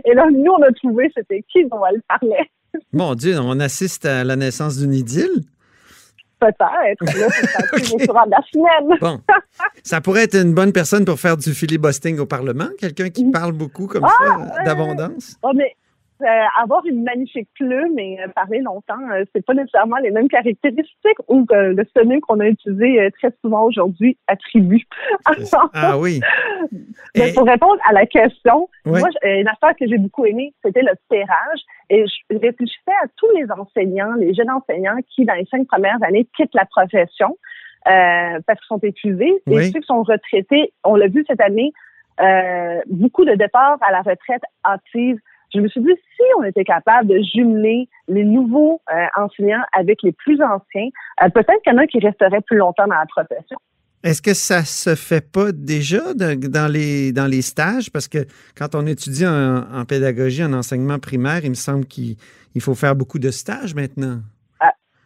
Et 0.05 0.15
là, 0.15 0.27
nous, 0.31 0.53
on 0.53 0.63
a 0.63 0.73
trouvé 0.73 1.11
c'était 1.17 1.43
qui 1.51 1.65
dont 1.67 1.81
elle 1.87 2.03
parlait. 2.09 2.51
Mon 2.93 3.15
Dieu, 3.15 3.35
on 3.41 3.59
assiste 3.61 4.05
à 4.05 4.25
la 4.25 4.37
naissance 4.37 4.79
d'une 4.79 4.93
idylle? 4.93 5.41
Peut-être. 6.39 7.05
Là, 7.05 8.25
la. 8.29 8.97
Bon. 9.01 9.21
Ça 9.83 10.01
pourrait 10.01 10.25
être 10.25 10.37
une 10.37 10.55
bonne 10.55 10.73
personne 10.73 11.05
pour 11.05 11.19
faire 11.19 11.37
du 11.37 11.55
filibustering 11.55 12.19
au 12.19 12.27
Parlement, 12.27 12.69
quelqu'un 12.79 13.09
qui 13.09 13.31
parle 13.31 13.53
beaucoup 13.53 13.87
comme 13.87 14.05
Ah, 14.05 14.49
ça, 14.57 14.65
d'abondance. 14.65 15.37
Oh, 15.43 15.53
mais 15.55 15.75
euh, 16.23 16.45
avoir 16.63 16.85
une 16.87 17.03
magnifique 17.03 17.49
plume 17.55 17.99
et 17.99 18.19
euh, 18.23 18.29
parler 18.29 18.61
longtemps, 18.61 18.95
euh, 19.13 19.25
c'est 19.35 19.45
pas 19.45 19.55
nécessairement 19.55 19.99
les 19.99 20.11
mêmes 20.11 20.29
caractéristiques 20.29 21.19
ou 21.29 21.45
que 21.45 21.55
le 21.55 21.85
synonyme 21.93 22.21
qu'on 22.21 22.41
a 22.41 22.47
utilisé 22.47 23.01
euh, 23.01 23.11
très 23.19 23.33
souvent 23.43 23.65
aujourd'hui 23.65 24.17
attribue. 24.27 24.85
Ah 25.75 25.99
oui. 25.99 26.21
Mais 27.17 27.31
Et- 27.31 27.33
pour 27.35 27.47
répondre 27.47 27.79
à 27.89 27.93
la 27.93 28.07
question, 28.07 28.69
moi, 28.85 29.09
une 29.25 29.49
affaire 29.49 29.75
que 29.77 29.87
j'ai 29.87 29.99
beaucoup 29.99 30.25
aimée, 30.25 30.55
c'était 30.65 30.83
le 30.83 30.93
terrage. 31.09 31.61
Et 31.91 32.05
je 32.07 32.39
réfléchissais 32.39 32.93
à 33.03 33.07
tous 33.17 33.31
les 33.37 33.51
enseignants, 33.51 34.15
les 34.15 34.35
jeunes 34.35 34.51
enseignants 34.51 34.97
qui, 35.15 35.25
dans 35.25 35.35
les 35.35 35.47
cinq 35.47 35.67
premières 35.67 36.03
années, 36.03 36.27
quittent 36.37 36.55
la 36.55 36.65
profession 36.65 37.37
euh, 37.87 38.41
parce 38.47 38.59
qu'ils 38.61 38.67
sont 38.69 38.81
épuisés. 38.83 39.43
Oui. 39.47 39.63
Et 39.65 39.71
ceux 39.71 39.81
qui 39.81 39.87
sont 39.87 40.03
retraités, 40.03 40.73
on 40.85 40.97
l'a 40.97 41.09
vu 41.09 41.25
cette 41.29 41.41
année, 41.41 41.73
euh, 42.21 42.81
beaucoup 42.89 43.25
de 43.25 43.35
départs 43.35 43.79
à 43.81 43.93
la 43.93 44.01
retraite 44.01 44.43
hâtive. 44.65 45.19
Je 45.57 45.61
me 45.63 45.69
suis 45.69 45.81
dit, 45.81 45.95
si 46.17 46.23
on 46.39 46.45
était 46.45 46.65
capable 46.65 47.09
de 47.09 47.19
jumeler 47.35 47.89
les 48.09 48.25
nouveaux 48.25 48.81
euh, 48.93 49.07
enseignants 49.17 49.65
avec 49.73 50.03
les 50.03 50.13
plus 50.13 50.41
anciens, 50.43 50.89
euh, 51.23 51.29
peut-être 51.31 51.63
qu'il 51.63 51.73
y 51.73 51.77
en 51.77 51.79
a 51.79 51.87
qui 51.87 51.99
resteraient 51.99 52.43
plus 52.43 52.59
longtemps 52.59 52.87
dans 52.87 52.95
la 52.95 53.07
profession. 53.07 53.57
Est-ce 54.05 54.23
que 54.23 54.35
ça 54.35 54.63
se 54.65 54.95
fait 54.95 55.25
pas 55.33 55.51
déjà 55.53 56.15
de- 56.15 56.35
dans, 56.49 56.71
les, 56.71 57.13
dans 57.13 57.27
les 57.27 57.43
stages? 57.43 57.91
Parce 57.91 58.07
que 58.07 58.19
quand 58.57 58.75
on 58.75 58.87
étudie 58.87 59.27
en, 59.27 59.65
en 59.73 59.85
pédagogie, 59.85 60.45
en 60.45 60.53
enseignement 60.53 60.99
primaire, 60.99 61.41
il 61.43 61.51
me 61.51 61.55
semble 61.55 61.87
qu'il 61.87 62.17
il 62.55 62.61
faut 62.61 62.75
faire 62.75 62.95
beaucoup 62.95 63.19
de 63.19 63.31
stages 63.31 63.75
maintenant. 63.75 64.19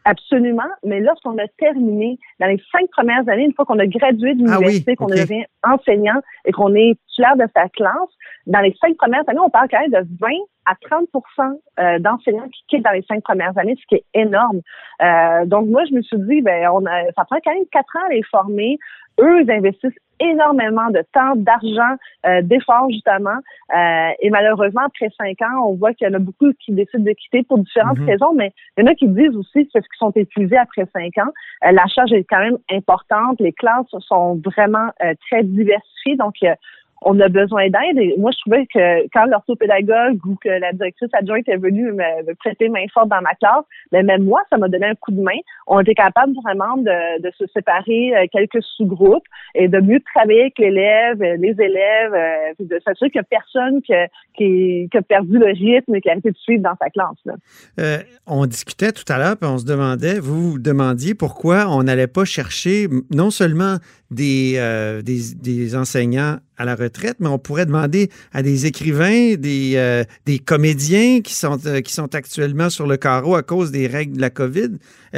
Absolument, 0.07 0.71
mais 0.83 0.99
lorsqu'on 0.99 1.37
a 1.37 1.47
terminé, 1.59 2.19
dans 2.41 2.47
les 2.47 2.61
cinq 2.73 2.89
premières 2.91 3.29
années, 3.29 3.45
une 3.45 3.53
fois 3.53 3.67
qu'on 3.67 3.79
a 3.79 3.87
gradué 3.87 4.35
de 4.35 4.45
Ah 4.49 4.57
oui, 4.59 4.65
l'université, 4.65 4.97
qu'on 4.97 5.07
devient 5.07 5.45
enseignant 5.63 6.21
et 6.47 6.53
qu'on 6.53 6.75
est 6.75 6.99
titulaire 7.11 7.37
de 7.37 7.45
sa 7.55 7.69
classe, 7.69 8.09
dans 8.47 8.61
les 8.61 8.75
cinq 8.81 8.97
premières 8.97 9.29
années, 9.29 9.41
on 9.41 9.51
parle 9.51 9.69
quand 9.71 9.81
même 9.81 9.91
de 9.91 10.09
20 10.21 10.29
à 10.67 10.75
30% 10.75 11.59
euh, 11.79 11.99
d'enseignants 11.99 12.49
qui 12.49 12.63
quittent 12.69 12.85
dans 12.85 12.93
les 12.93 13.03
cinq 13.03 13.23
premières 13.23 13.57
années, 13.59 13.77
ce 13.81 13.87
qui 13.87 13.97
est 13.97 14.05
énorme. 14.15 14.61
Euh, 15.03 15.45
donc 15.47 15.69
moi, 15.69 15.85
je 15.89 15.95
me 15.95 16.03
suis 16.03 16.19
dit, 16.19 16.43
ben, 16.43 16.69
on 16.73 16.85
a, 16.87 17.05
ça 17.17 17.25
prend 17.25 17.39
quand 17.45 17.55
même 17.55 17.67
quatre 17.73 17.97
ans 17.97 18.07
à 18.09 18.13
les 18.13 18.23
former. 18.25 18.79
Eux, 19.21 19.43
ils 19.43 19.51
investissent 19.51 19.99
énormément 20.21 20.91
de 20.91 21.03
temps, 21.13 21.35
d'argent, 21.35 21.97
euh, 22.27 22.43
d'efforts 22.43 22.91
justement. 22.91 23.39
Euh, 23.75 24.11
et 24.21 24.31
malheureusement, 24.31 24.83
après 24.87 25.09
cinq 25.19 25.41
ans, 25.43 25.67
on 25.67 25.75
voit 25.75 25.95
qu'il 25.95 26.07
y 26.07 26.11
en 26.11 26.15
a 26.15 26.19
beaucoup 26.19 26.53
qui 26.61 26.73
décident 26.73 27.05
de 27.05 27.13
quitter 27.13 27.43
pour 27.43 27.59
différentes 27.59 27.99
Mhm. 27.99 28.07
raisons, 28.07 28.35
mais 28.35 28.53
il 28.77 28.85
y 28.85 28.89
en 28.89 28.91
a 28.91 28.95
qui 28.95 29.09
disent 29.09 29.35
aussi 29.35 29.51
c'est 29.55 29.73
parce 29.73 29.89
qu'ils 29.89 29.99
sont 29.99 30.13
épuisés 30.15 30.59
après 30.59 30.85
cinq 30.93 31.17
ans. 31.19 31.31
Euh, 31.65 31.73
la 31.73 31.87
charge 31.87 32.13
est 32.13 32.25
quand 32.25 32.39
même 32.39 32.59
importante. 32.71 33.41
Les 33.41 33.53
classes 33.53 33.87
sont 34.01 34.41
vraiment 34.45 34.91
euh, 35.03 35.15
très 35.29 35.43
diversifiées, 35.43 36.17
donc 36.17 36.35
euh, 36.43 36.55
on 37.03 37.19
a 37.21 37.29
besoin 37.29 37.69
d'aide. 37.69 37.99
Et 37.99 38.15
moi, 38.19 38.31
je 38.33 38.39
trouvais 38.41 38.67
que 38.67 39.09
quand 39.13 39.25
l'orthopédagogue 39.25 40.25
ou 40.27 40.37
que 40.37 40.49
la 40.49 40.73
directrice 40.73 41.09
adjointe 41.13 41.49
est 41.49 41.57
venue 41.57 41.93
me, 41.93 42.35
prêter 42.35 42.69
main 42.69 42.85
forte 42.93 43.09
dans 43.09 43.23
ma 43.23 43.35
classe, 43.35 43.65
ben 43.93 44.05
même 44.05 44.25
moi, 44.25 44.43
ça 44.51 44.59
m'a 44.59 44.69
donné 44.69 44.87
un 44.87 44.95
coup 44.95 45.11
de 45.11 45.21
main. 45.21 45.39
On 45.67 45.81
était 45.81 45.95
capable 45.95 46.35
vraiment 46.43 46.77
de, 46.77 47.31
se 47.39 47.45
séparer 47.55 48.17
euh, 48.17 48.27
quelques 48.33 48.63
sous-groupes 48.77 49.25
et 49.55 49.69
de 49.69 49.81
mieux 49.81 50.01
travailler 50.15 50.43
avec 50.43 50.59
l'élève, 50.59 51.23
euh, 51.23 51.37
les 51.37 51.55
élèves, 51.59 52.15
euh, 52.15 52.53
de 52.59 52.81
s'assurer 52.85 53.11
qu'il 53.11 53.21
n'y 53.21 53.27
a 53.27 53.39
personne 53.39 53.81
qui, 53.83 54.89
a 54.93 55.03
perdu 55.03 55.39
le 55.39 55.47
rythme 55.47 55.95
et 55.95 56.01
qui 56.01 56.09
a 56.09 56.13
arrêté 56.13 56.31
de 56.31 56.37
suivre 56.37 56.63
dans 56.63 56.77
sa 56.81 56.91
classe. 56.91 58.01
On 58.27 58.47
discutait 58.47 58.93
tout 58.93 59.05
à 59.09 59.19
l'heure, 59.19 59.37
puis 59.37 59.49
on 59.49 59.59
se 59.59 59.65
demandait, 59.65 60.19
vous 60.19 60.53
vous 60.53 60.59
demandiez 60.59 61.15
pourquoi 61.15 61.67
on 61.69 61.83
n'allait 61.83 62.07
pas 62.07 62.25
chercher 62.25 62.89
non 63.11 63.31
seulement 63.31 63.77
des, 64.11 64.55
euh, 64.57 65.03
des, 65.03 65.35
des 65.35 65.77
enseignants 65.77 66.39
à 66.57 66.65
la 66.65 66.75
retraite, 66.75 67.17
mais 67.21 67.29
on 67.29 67.39
pourrait 67.39 67.67
demander 67.67 68.11
à 68.33 68.43
des 68.43 68.67
écrivains, 68.67 69.35
des, 69.37 69.73
euh, 69.77 70.05
des 70.27 70.39
comédiens 70.39 71.21
qui 71.21 71.35
sont, 71.35 71.59
euh, 71.67 71.81
qui 71.81 71.93
sont 71.93 72.15
actuellement 72.15 72.71
sur 72.71 72.87
le 72.87 72.97
carreau 72.97 73.35
à 73.35 73.43
cause 73.43 73.71
des 73.71 73.87
règles 73.87 74.17
de 74.17 74.21
la 74.21 74.31
COVID. 74.31 74.71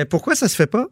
Pourquoi 0.09 0.35
ça 0.35 0.48
se 0.48 0.57
fait 0.57 0.66
pas? 0.66 0.88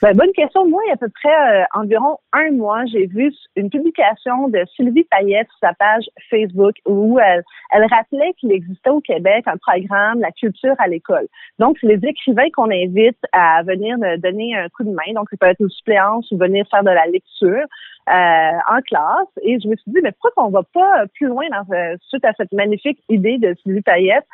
Ben, 0.00 0.16
bonne 0.16 0.30
question. 0.30 0.64
Moi, 0.68 0.80
il 0.86 0.88
y 0.88 0.90
a 0.92 0.94
à 0.94 0.96
peu 0.96 1.08
près 1.08 1.28
euh, 1.28 1.64
environ 1.74 2.18
un 2.32 2.52
mois, 2.52 2.84
j'ai 2.86 3.06
vu 3.06 3.32
une 3.56 3.68
publication 3.68 4.48
de 4.48 4.64
Sylvie 4.76 5.02
Payette 5.10 5.48
sur 5.48 5.68
sa 5.68 5.74
page 5.74 6.04
Facebook 6.30 6.76
où 6.86 7.18
elle, 7.18 7.42
elle 7.72 7.84
rappelait 7.86 8.32
qu'il 8.38 8.52
existait 8.52 8.90
au 8.90 9.00
Québec 9.00 9.42
un 9.46 9.56
programme, 9.56 10.20
la 10.20 10.30
culture 10.30 10.76
à 10.78 10.86
l'école. 10.86 11.26
Donc, 11.58 11.78
c'est 11.80 11.88
les 11.88 12.08
écrivains 12.08 12.48
qu'on 12.54 12.70
invite 12.70 13.18
à 13.32 13.64
venir 13.64 13.96
donner 14.18 14.56
un 14.56 14.68
coup 14.68 14.84
de 14.84 14.90
main. 14.90 15.12
Donc, 15.16 15.30
ça 15.30 15.36
peut 15.40 15.48
être 15.48 15.60
une 15.60 15.68
suppléance 15.68 16.30
ou 16.30 16.38
venir 16.38 16.64
faire 16.70 16.84
de 16.84 16.90
la 16.90 17.06
lecture. 17.06 17.66
En 18.08 18.80
classe 18.86 19.28
et 19.42 19.58
je 19.60 19.68
me 19.68 19.76
suis 19.76 19.90
dit, 19.90 20.00
mais 20.02 20.12
pourquoi 20.20 20.46
on 20.46 20.50
va 20.50 20.62
pas 20.62 21.04
plus 21.14 21.26
loin 21.26 21.46
dans, 21.50 21.96
suite 22.08 22.24
à 22.24 22.32
cette 22.36 22.52
magnifique 22.52 22.98
idée 23.08 23.38
de 23.38 23.54
Sylvie 23.62 23.82
Payette? 23.82 24.26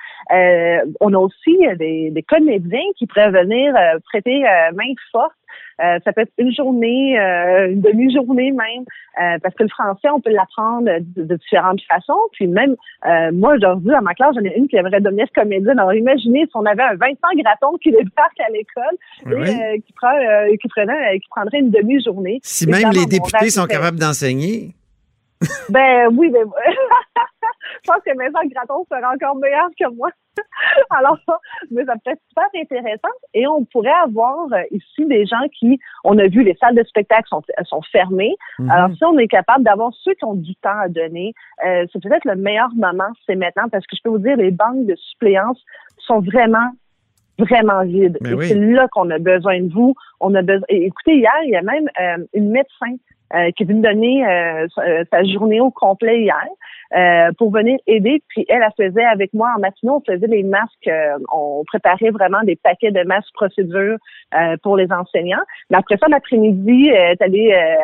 on 1.01 1.13
a 1.13 1.19
aussi 1.19 1.59
des, 1.77 2.11
des 2.11 2.23
comédiens 2.23 2.91
qui 2.97 3.07
pourraient 3.07 3.31
venir 3.31 3.75
prêter 4.05 4.43
main 4.75 4.93
forte 5.11 5.33
euh, 5.81 5.99
ça 6.05 6.13
peut 6.13 6.23
être 6.23 6.33
une 6.39 6.53
journée, 6.53 7.19
euh, 7.19 7.71
une 7.71 7.81
demi-journée 7.81 8.53
même, 8.53 8.85
euh, 9.21 9.39
parce 9.43 9.55
que 9.55 9.65
le 9.65 9.69
français, 9.69 10.09
on 10.15 10.21
peut 10.21 10.31
l'apprendre 10.31 10.89
de, 11.01 11.37
différentes 11.37 11.81
façons. 11.83 12.19
Puis 12.33 12.47
même, 12.47 12.77
moi, 13.33 13.55
aujourd'hui, 13.55 13.95
à 13.95 14.01
ma 14.01 14.15
classe, 14.15 14.35
j'en 14.35 14.45
ai 14.45 14.57
une 14.57 14.69
qui 14.69 14.77
aimerait 14.77 15.01
devenir 15.01 15.27
comédienne. 15.35 15.79
Alors, 15.79 15.95
imaginez 15.95 16.47
si 16.47 16.53
on 16.55 16.65
avait 16.65 16.83
un 16.83 16.95
Vincent 16.95 17.35
Graton 17.37 17.77
qui 17.83 17.91
débarque 17.91 18.41
à 18.41 18.51
l'école 18.51 18.97
et 19.47 19.81
qui, 19.81 19.93
prend, 19.93 20.13
qui, 20.61 20.69
prenait, 20.69 21.19
qui 21.19 21.29
prendrait 21.29 21.59
une 21.59 21.71
demi-journée. 21.71 22.41
Si 22.43 22.67
même 22.67 22.91
les 22.93 23.07
députés 23.07 23.51
sont 23.51 23.67
capables 23.67 23.99
d'enseigner. 23.99 24.75
Ben 25.69 26.09
oui, 26.17 26.31
mais 26.33 26.41
je 27.83 27.91
pense 27.91 28.03
que 28.05 28.17
Vincent 28.17 28.47
Graton 28.49 28.85
sera 28.91 29.13
encore 29.13 29.37
meilleur 29.37 29.69
que 29.79 29.89
moi. 29.95 30.11
Alors, 30.91 31.19
mais 31.71 31.85
ça 31.85 31.95
peut 32.05 32.11
être 32.11 32.23
super 32.29 32.49
intéressant. 32.55 33.15
Et 33.35 33.47
on 33.47 33.65
pourrait 33.65 33.91
avoir 34.05 34.47
euh, 34.53 34.63
ici 34.71 35.07
des 35.07 35.27
gens 35.27 35.47
qui, 35.59 35.79
on 36.03 36.19
a 36.19 36.27
vu, 36.27 36.43
les 36.43 36.57
salles 36.57 36.75
de 36.75 36.85
spectacle 36.85 37.29
sont, 37.29 37.43
sont 37.65 37.83
fermées. 37.93 38.35
Mhm. 38.59 38.71
Alors, 38.71 38.97
si 38.97 39.05
on 39.05 39.19
est 39.19 39.29
capable 39.29 39.65
d'avoir 39.65 39.93
ceux 40.03 40.15
qui 40.15 40.25
ont 40.25 40.35
du 40.35 40.55
temps 40.57 40.79
à 40.79 40.89
donner, 40.89 41.35
euh, 41.65 41.87
c'est 41.93 42.03
peut-être 42.03 42.25
le 42.25 42.37
meilleur 42.37 42.71
moment, 42.75 43.11
c'est 43.27 43.37
maintenant, 43.37 43.69
parce 43.71 43.87
que 43.87 43.97
je 43.97 44.03
peux 44.03 44.11
vous 44.11 44.19
dire, 44.19 44.37
les 44.37 44.51
banques 44.51 44.87
de 44.87 44.97
suppléance 44.97 45.63
sont 45.99 46.21
vraiment 46.21 46.71
vraiment 47.39 47.83
vides. 47.85 48.19
Et 48.25 48.47
c'est 48.47 48.55
là 48.55 48.87
qu'on 48.93 49.11
a 49.11 49.19
besoin 49.19 49.61
de 49.61 49.73
vous. 49.73 49.95
On 50.21 50.35
a 50.37 50.43
besoin. 50.43 50.65
écoutez, 50.69 51.17
hier, 51.17 51.33
il 51.45 51.51
y 51.51 51.57
a 51.57 51.63
même 51.63 51.89
euh, 52.01 52.25
une 52.33 52.51
médecin 52.51 52.95
euh, 53.33 53.51
qui 53.53 53.63
est 53.63 53.67
venue 53.67 53.81
donner 53.81 54.25
euh, 54.25 54.67
euh, 54.79 55.03
sa 55.11 55.25
journée 55.25 55.59
au 55.59 55.71
complet 55.71 56.21
hier 56.21 56.47
pour 57.39 57.51
venir 57.51 57.79
aider. 57.89 58.23
Puis 58.29 58.45
elle, 58.49 58.63
elle 58.63 58.87
faisait 58.87 59.05
avec 59.05 59.35
moi 59.35 59.53
en 59.57 59.59
matinée, 59.59 59.91
on 59.91 60.01
faisait 60.01 60.29
les 60.29 60.45
masques, 60.45 60.89
on 61.33 61.65
préparait 61.67 62.11
vraiment 62.11 62.41
des 62.45 62.55
paquets 62.55 62.93
de 62.93 63.03
masques 63.03 63.33
procédures 63.35 63.97
pour 64.63 64.77
les 64.77 64.93
enseignants. 64.93 65.43
Mais 65.71 65.79
après 65.79 65.97
ça, 65.97 66.07
l'après-midi, 66.09 66.91
elle 66.91 67.13
est 67.13 67.23
allée 67.23 67.77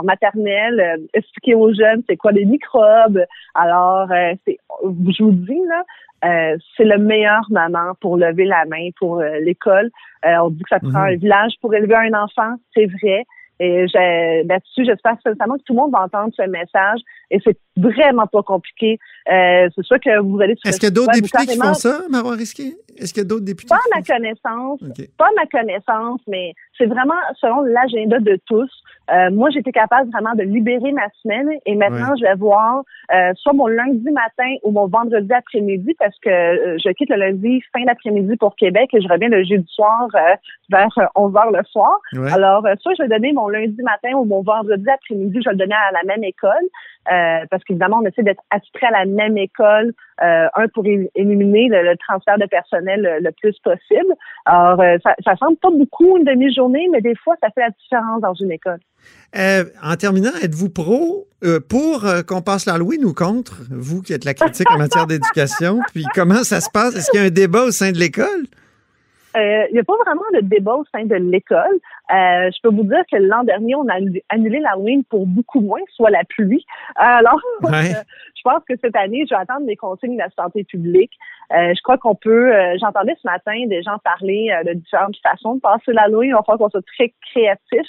en 0.00 0.02
maternelle 0.02 0.98
expliquer 1.14 1.54
aux 1.54 1.72
jeunes 1.72 2.02
c'est 2.08 2.16
quoi 2.16 2.32
les 2.32 2.46
microbes. 2.46 3.22
Alors, 3.54 4.08
c'est, 4.44 4.58
je 4.82 5.22
vous 5.22 5.30
dis 5.30 5.60
là, 5.68 6.58
c'est 6.76 6.84
le 6.84 6.98
meilleur 6.98 7.42
moment 7.50 7.92
pour 8.00 8.16
lever 8.16 8.46
la 8.46 8.64
main 8.64 8.88
pour 8.98 9.22
l'école. 9.22 9.90
on 10.24 10.50
dit 10.50 10.64
que 10.64 10.70
ça 10.70 10.80
prend 10.80 11.02
mhm. 11.02 11.12
un 11.12 11.16
village 11.16 11.52
pour 11.60 11.72
élever 11.74 11.94
un 11.94 12.14
enfant, 12.24 12.56
c'est 12.74 12.86
vrai. 12.86 13.24
Et 13.60 13.86
là-dessus, 13.94 14.84
j'espère 14.84 15.16
sincèrement 15.24 15.56
que 15.56 15.62
tout 15.64 15.72
le 15.72 15.78
monde 15.78 15.92
va 15.92 16.02
entendre 16.02 16.32
ce 16.36 16.42
message. 16.48 17.00
Et 17.30 17.38
c'est 17.44 17.58
vraiment 17.76 18.26
pas 18.26 18.42
compliqué. 18.42 18.98
Euh, 19.30 19.68
c'est 19.74 19.84
sûr 19.84 19.98
que 20.00 20.20
vous 20.20 20.40
allez 20.40 20.54
Est-ce 20.64 20.78
qu'il 20.78 20.86
y 20.86 20.92
a 20.92 20.94
d'autres 20.94 21.12
députés 21.12 21.46
qui 21.46 21.56
font 21.56 21.74
ça, 21.74 22.02
Marois 22.08 22.34
Risqué? 22.34 22.76
Est-ce 22.98 23.14
qu'il 23.14 23.22
y 23.22 23.26
a 23.26 23.28
d'autres 23.28 23.44
députés? 23.44 23.68
Pas 23.68 23.76
à 23.76 23.98
ma 23.98 24.02
connaissance. 24.02 24.80
Pas 25.16 25.26
à 25.26 25.32
ma 25.36 25.46
connaissance, 25.46 26.20
mais 26.26 26.54
c'est 26.76 26.86
vraiment 26.86 27.14
selon 27.40 27.62
l'agenda 27.62 28.18
de 28.20 28.38
tous. 28.46 28.70
Euh, 29.10 29.30
moi, 29.30 29.50
j'étais 29.50 29.72
capable 29.72 30.10
vraiment 30.10 30.34
de 30.34 30.42
libérer 30.42 30.92
ma 30.92 31.08
semaine 31.22 31.50
et 31.64 31.74
maintenant, 31.74 32.14
je 32.16 32.24
vais 32.24 32.34
voir 32.34 32.82
euh, 33.14 33.32
soit 33.36 33.54
mon 33.54 33.66
lundi 33.66 34.10
matin 34.10 34.54
ou 34.64 34.70
mon 34.70 34.86
vendredi 34.86 35.32
après-midi 35.32 35.94
parce 35.98 36.16
que 36.18 36.28
euh, 36.28 36.76
je 36.84 36.90
quitte 36.90 37.08
le 37.10 37.16
lundi 37.16 37.62
fin 37.72 37.84
d'après-midi 37.84 38.36
pour 38.36 38.54
Québec 38.56 38.90
et 38.92 39.00
je 39.00 39.08
reviens 39.08 39.28
le 39.28 39.44
jeudi 39.44 39.66
soir 39.70 40.08
euh, 40.14 40.34
vers 40.68 40.88
11 41.14 41.36
heures 41.36 41.50
le 41.50 41.64
soir. 41.64 41.98
Alors, 42.32 42.66
soit 42.80 42.92
je 42.98 43.04
vais 43.04 43.08
donner 43.08 43.32
mon 43.32 43.48
lundi 43.48 43.80
matin 43.82 44.12
ou 44.14 44.24
mon 44.24 44.42
vendredi 44.42 44.88
après-midi, 44.88 45.38
je 45.42 45.48
vais 45.48 45.52
le 45.52 45.58
donner 45.58 45.74
à 45.74 45.92
la 45.92 46.02
même 46.04 46.24
école 46.24 46.68
parce 47.50 47.64
qu'évidemment, 47.64 48.00
on 48.02 48.06
essaie 48.06 48.22
d'être 48.22 48.42
attitré 48.50 48.86
à 48.86 48.90
la 48.90 49.04
même 49.06 49.36
école, 49.38 49.92
un 50.18 50.68
pour 50.74 50.84
éliminer 50.86 51.68
le, 51.68 51.96
transfert 51.96 52.38
de 52.38 52.46
personnel 52.46 53.18
le, 53.22 53.30
plus 53.32 53.56
possible. 53.60 54.14
Alors, 54.44 54.78
ça, 55.02 55.14
ça 55.24 55.36
semble 55.36 55.56
pas 55.58 55.70
beaucoup 55.70 56.16
une 56.16 56.24
demi-journée, 56.24 56.88
mais 56.92 57.00
des 57.00 57.16
fois, 57.16 57.34
ça 57.42 57.48
fait 57.50 57.60
la 57.60 57.70
différence 57.70 58.20
dans 58.20 58.34
une 58.34 58.52
école. 58.52 58.80
Euh, 59.36 59.64
en 59.82 59.94
terminant, 59.96 60.30
êtes-vous 60.42 60.70
pro 60.70 61.28
euh, 61.44 61.60
pour 61.60 62.06
euh, 62.06 62.22
qu'on 62.22 62.40
passe 62.40 62.64
l'Halloween 62.64 63.04
ou 63.04 63.12
contre, 63.12 63.60
vous 63.70 64.00
qui 64.00 64.14
êtes 64.14 64.24
la 64.24 64.32
critique 64.32 64.70
en 64.70 64.78
matière 64.78 65.06
d'éducation? 65.06 65.80
Puis 65.92 66.04
comment 66.14 66.44
ça 66.44 66.60
se 66.60 66.70
passe? 66.70 66.96
Est-ce 66.96 67.10
qu'il 67.10 67.20
y 67.20 67.22
a 67.22 67.26
un 67.26 67.30
débat 67.30 67.64
au 67.64 67.70
sein 67.70 67.92
de 67.92 67.98
l'école? 67.98 68.46
Il 69.36 69.68
n'y 69.72 69.78
a 69.78 69.84
pas 69.84 69.94
vraiment 70.04 70.22
de 70.34 70.40
débat 70.40 70.74
au 70.74 70.84
sein 70.90 71.04
de 71.04 71.14
l'école. 71.14 71.78
Je 72.10 72.60
peux 72.62 72.70
vous 72.70 72.84
dire 72.84 73.02
que 73.10 73.16
l'an 73.16 73.44
dernier, 73.44 73.74
on 73.74 73.88
a 73.88 73.98
annulé 74.28 74.60
l'Halloween 74.60 75.04
pour 75.04 75.26
beaucoup 75.26 75.60
moins, 75.60 75.80
soit 75.94 76.10
la 76.10 76.24
pluie. 76.24 76.64
Alors, 76.96 77.40
je 77.62 78.42
pense 78.44 78.62
que 78.68 78.74
cette 78.82 78.96
année, 78.96 79.24
je 79.28 79.34
vais 79.34 79.40
attendre 79.40 79.66
les 79.66 79.76
consignes 79.76 80.14
de 80.14 80.22
la 80.22 80.30
santé 80.30 80.64
publique. 80.64 81.12
je 81.50 81.80
crois 81.82 81.98
qu'on 81.98 82.14
peut. 82.14 82.52
J'entendais 82.80 83.16
ce 83.22 83.28
matin 83.28 83.66
des 83.66 83.82
gens 83.82 83.98
parler 83.98 84.50
de 84.64 84.72
différentes 84.74 85.16
façons 85.22 85.56
de 85.56 85.60
passer 85.60 85.92
l'Halloween. 85.92 86.30
Il 86.30 86.34
va 86.34 86.42
falloir 86.42 86.58
qu'on 86.58 86.70
soit 86.70 86.86
très 86.96 87.12
créatif. 87.30 87.86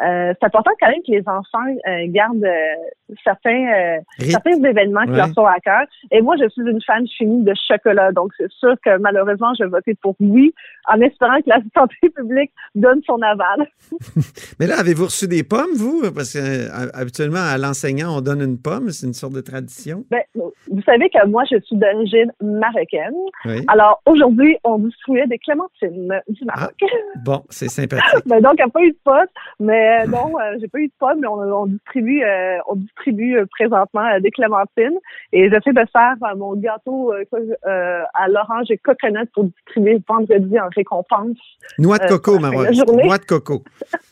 Euh, 0.00 0.32
c'est 0.38 0.46
important 0.46 0.70
quand 0.80 0.88
même 0.88 1.02
que 1.06 1.10
les 1.10 1.22
enfants 1.26 1.66
euh, 1.88 2.04
gardent 2.08 2.44
euh, 2.44 3.14
certains 3.24 3.98
certains 4.18 4.62
événements 4.62 5.04
qui 5.04 5.12
leur 5.12 5.28
sont 5.28 5.44
à 5.44 5.58
cœur. 5.60 5.84
Et 6.10 6.20
moi, 6.20 6.36
je 6.40 6.48
suis 6.50 6.62
une 6.62 6.80
fan 6.82 7.06
finie 7.16 7.42
de 7.42 7.54
chocolat, 7.66 8.12
donc 8.12 8.32
c'est 8.36 8.50
sûr 8.52 8.74
que 8.84 8.98
malheureusement, 8.98 9.52
je 9.58 9.64
vais 9.64 9.70
voter 9.70 9.94
pour 10.00 10.14
oui, 10.20 10.54
en 10.86 11.00
espérant 11.00 11.38
que 11.38 11.48
la 11.48 11.60
santé 11.76 11.96
publique 12.14 12.52
donne 12.74 13.00
son 13.06 13.20
aval. 13.22 13.66
Mais 14.60 14.66
là, 14.66 14.78
avez-vous 14.78 15.06
reçu 15.06 15.26
des 15.26 15.42
pommes, 15.42 15.74
vous? 15.74 16.02
Parce 16.14 16.32
que 16.34 16.96
habituellement, 16.96 17.42
à 17.42 17.58
l'enseignant, 17.58 18.16
on 18.16 18.20
donne 18.20 18.42
une 18.42 18.60
pomme, 18.60 18.90
c'est 18.90 19.06
une 19.06 19.14
sorte 19.14 19.32
de 19.32 19.40
tradition. 19.40 20.04
Ben, 20.10 20.22
vous 20.34 20.82
savez 20.82 21.08
que 21.10 21.26
moi, 21.26 21.42
je 21.50 21.58
suis 21.60 21.76
d'origine 21.76 22.32
marocaine. 22.40 23.14
Alors 23.68 24.00
aujourd'hui, 24.06 24.56
on 24.64 24.78
distribuait 24.78 25.26
des 25.26 25.38
clémentines 25.38 26.20
du 26.28 26.44
Maroc. 26.44 26.74
Ah, 26.80 26.86
bon, 27.24 27.42
c'est 27.48 27.68
sympathique. 27.78 28.26
ben, 28.26 28.40
donc, 28.40 28.54
il 28.58 28.64
n'y 28.64 28.68
a 28.68 28.68
pas 28.68 28.82
eu 28.82 28.90
de 28.90 28.98
poste, 29.04 29.32
mais 29.58 29.87
euh, 29.88 30.06
non, 30.06 30.38
euh, 30.38 30.56
j'ai 30.60 30.68
pas 30.68 30.78
eu 30.78 30.88
de 30.88 30.92
pomme, 30.98 31.20
mais 31.20 31.26
on, 31.28 31.66
distribue, 31.66 32.22
euh, 32.22 32.58
on 32.68 32.76
distribue 32.76 33.36
présentement 33.50 34.20
des 34.20 34.30
clémentines. 34.30 34.98
Et 35.32 35.48
j'essaie 35.50 35.72
de 35.72 35.84
faire 35.92 36.16
mon 36.36 36.54
gâteau 36.54 37.12
à 37.64 38.28
l'orange 38.28 38.70
et 38.70 38.78
coconut 38.78 39.26
pour 39.34 39.44
distribuer 39.44 40.02
vendredi 40.08 40.58
en 40.58 40.68
récompense. 40.74 41.36
Noix 41.78 41.98
de 41.98 42.08
coco, 42.08 42.38
Marois. 42.38 42.70
Noix 42.70 43.18
de 43.18 43.24
coco. 43.24 43.62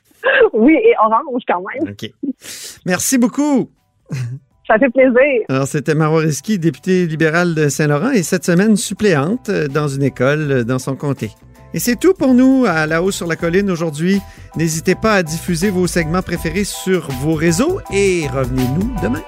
oui, 0.53 0.75
et 0.75 0.95
orange 0.99 1.43
quand 1.47 1.63
même. 1.63 1.93
OK. 1.93 2.11
Merci 2.85 3.19
beaucoup. 3.19 3.71
Ça 4.67 4.79
fait 4.79 4.91
plaisir. 4.91 5.45
Alors, 5.49 5.67
c'était 5.67 5.95
Marois 5.95 6.21
Risky, 6.21 6.59
députée 6.59 7.07
libérale 7.07 7.55
de 7.55 7.69
Saint-Laurent 7.69 8.11
et 8.11 8.25
cette 8.25 8.45
semaine 8.45 8.77
suppléante 8.77 9.49
dans 9.49 9.87
une 9.87 10.03
école 10.03 10.65
dans 10.65 10.81
son 10.81 10.97
comté. 10.97 11.31
Et 11.75 11.79
c'est 11.79 11.97
tout 11.97 12.15
pour 12.15 12.35
nous 12.35 12.65
à 12.67 12.87
La 12.87 13.03
Hausse 13.03 13.17
sur 13.17 13.27
la 13.27 13.37
Colline 13.37 13.71
aujourd'hui. 13.71 14.21
N'hésitez 14.57 14.95
pas 14.95 15.15
à 15.15 15.23
diffuser 15.23 15.71
vos 15.71 15.87
segments 15.87 16.23
préférés 16.23 16.65
sur 16.65 17.11
vos 17.21 17.35
réseaux 17.35 17.81
et 17.93 18.27
revenez-nous 18.29 18.95
demain. 19.03 19.23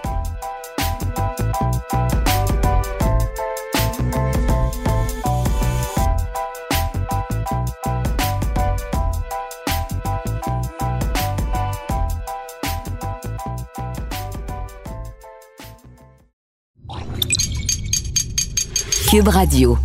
Cube 19.11 19.29
Radio. 19.29 19.79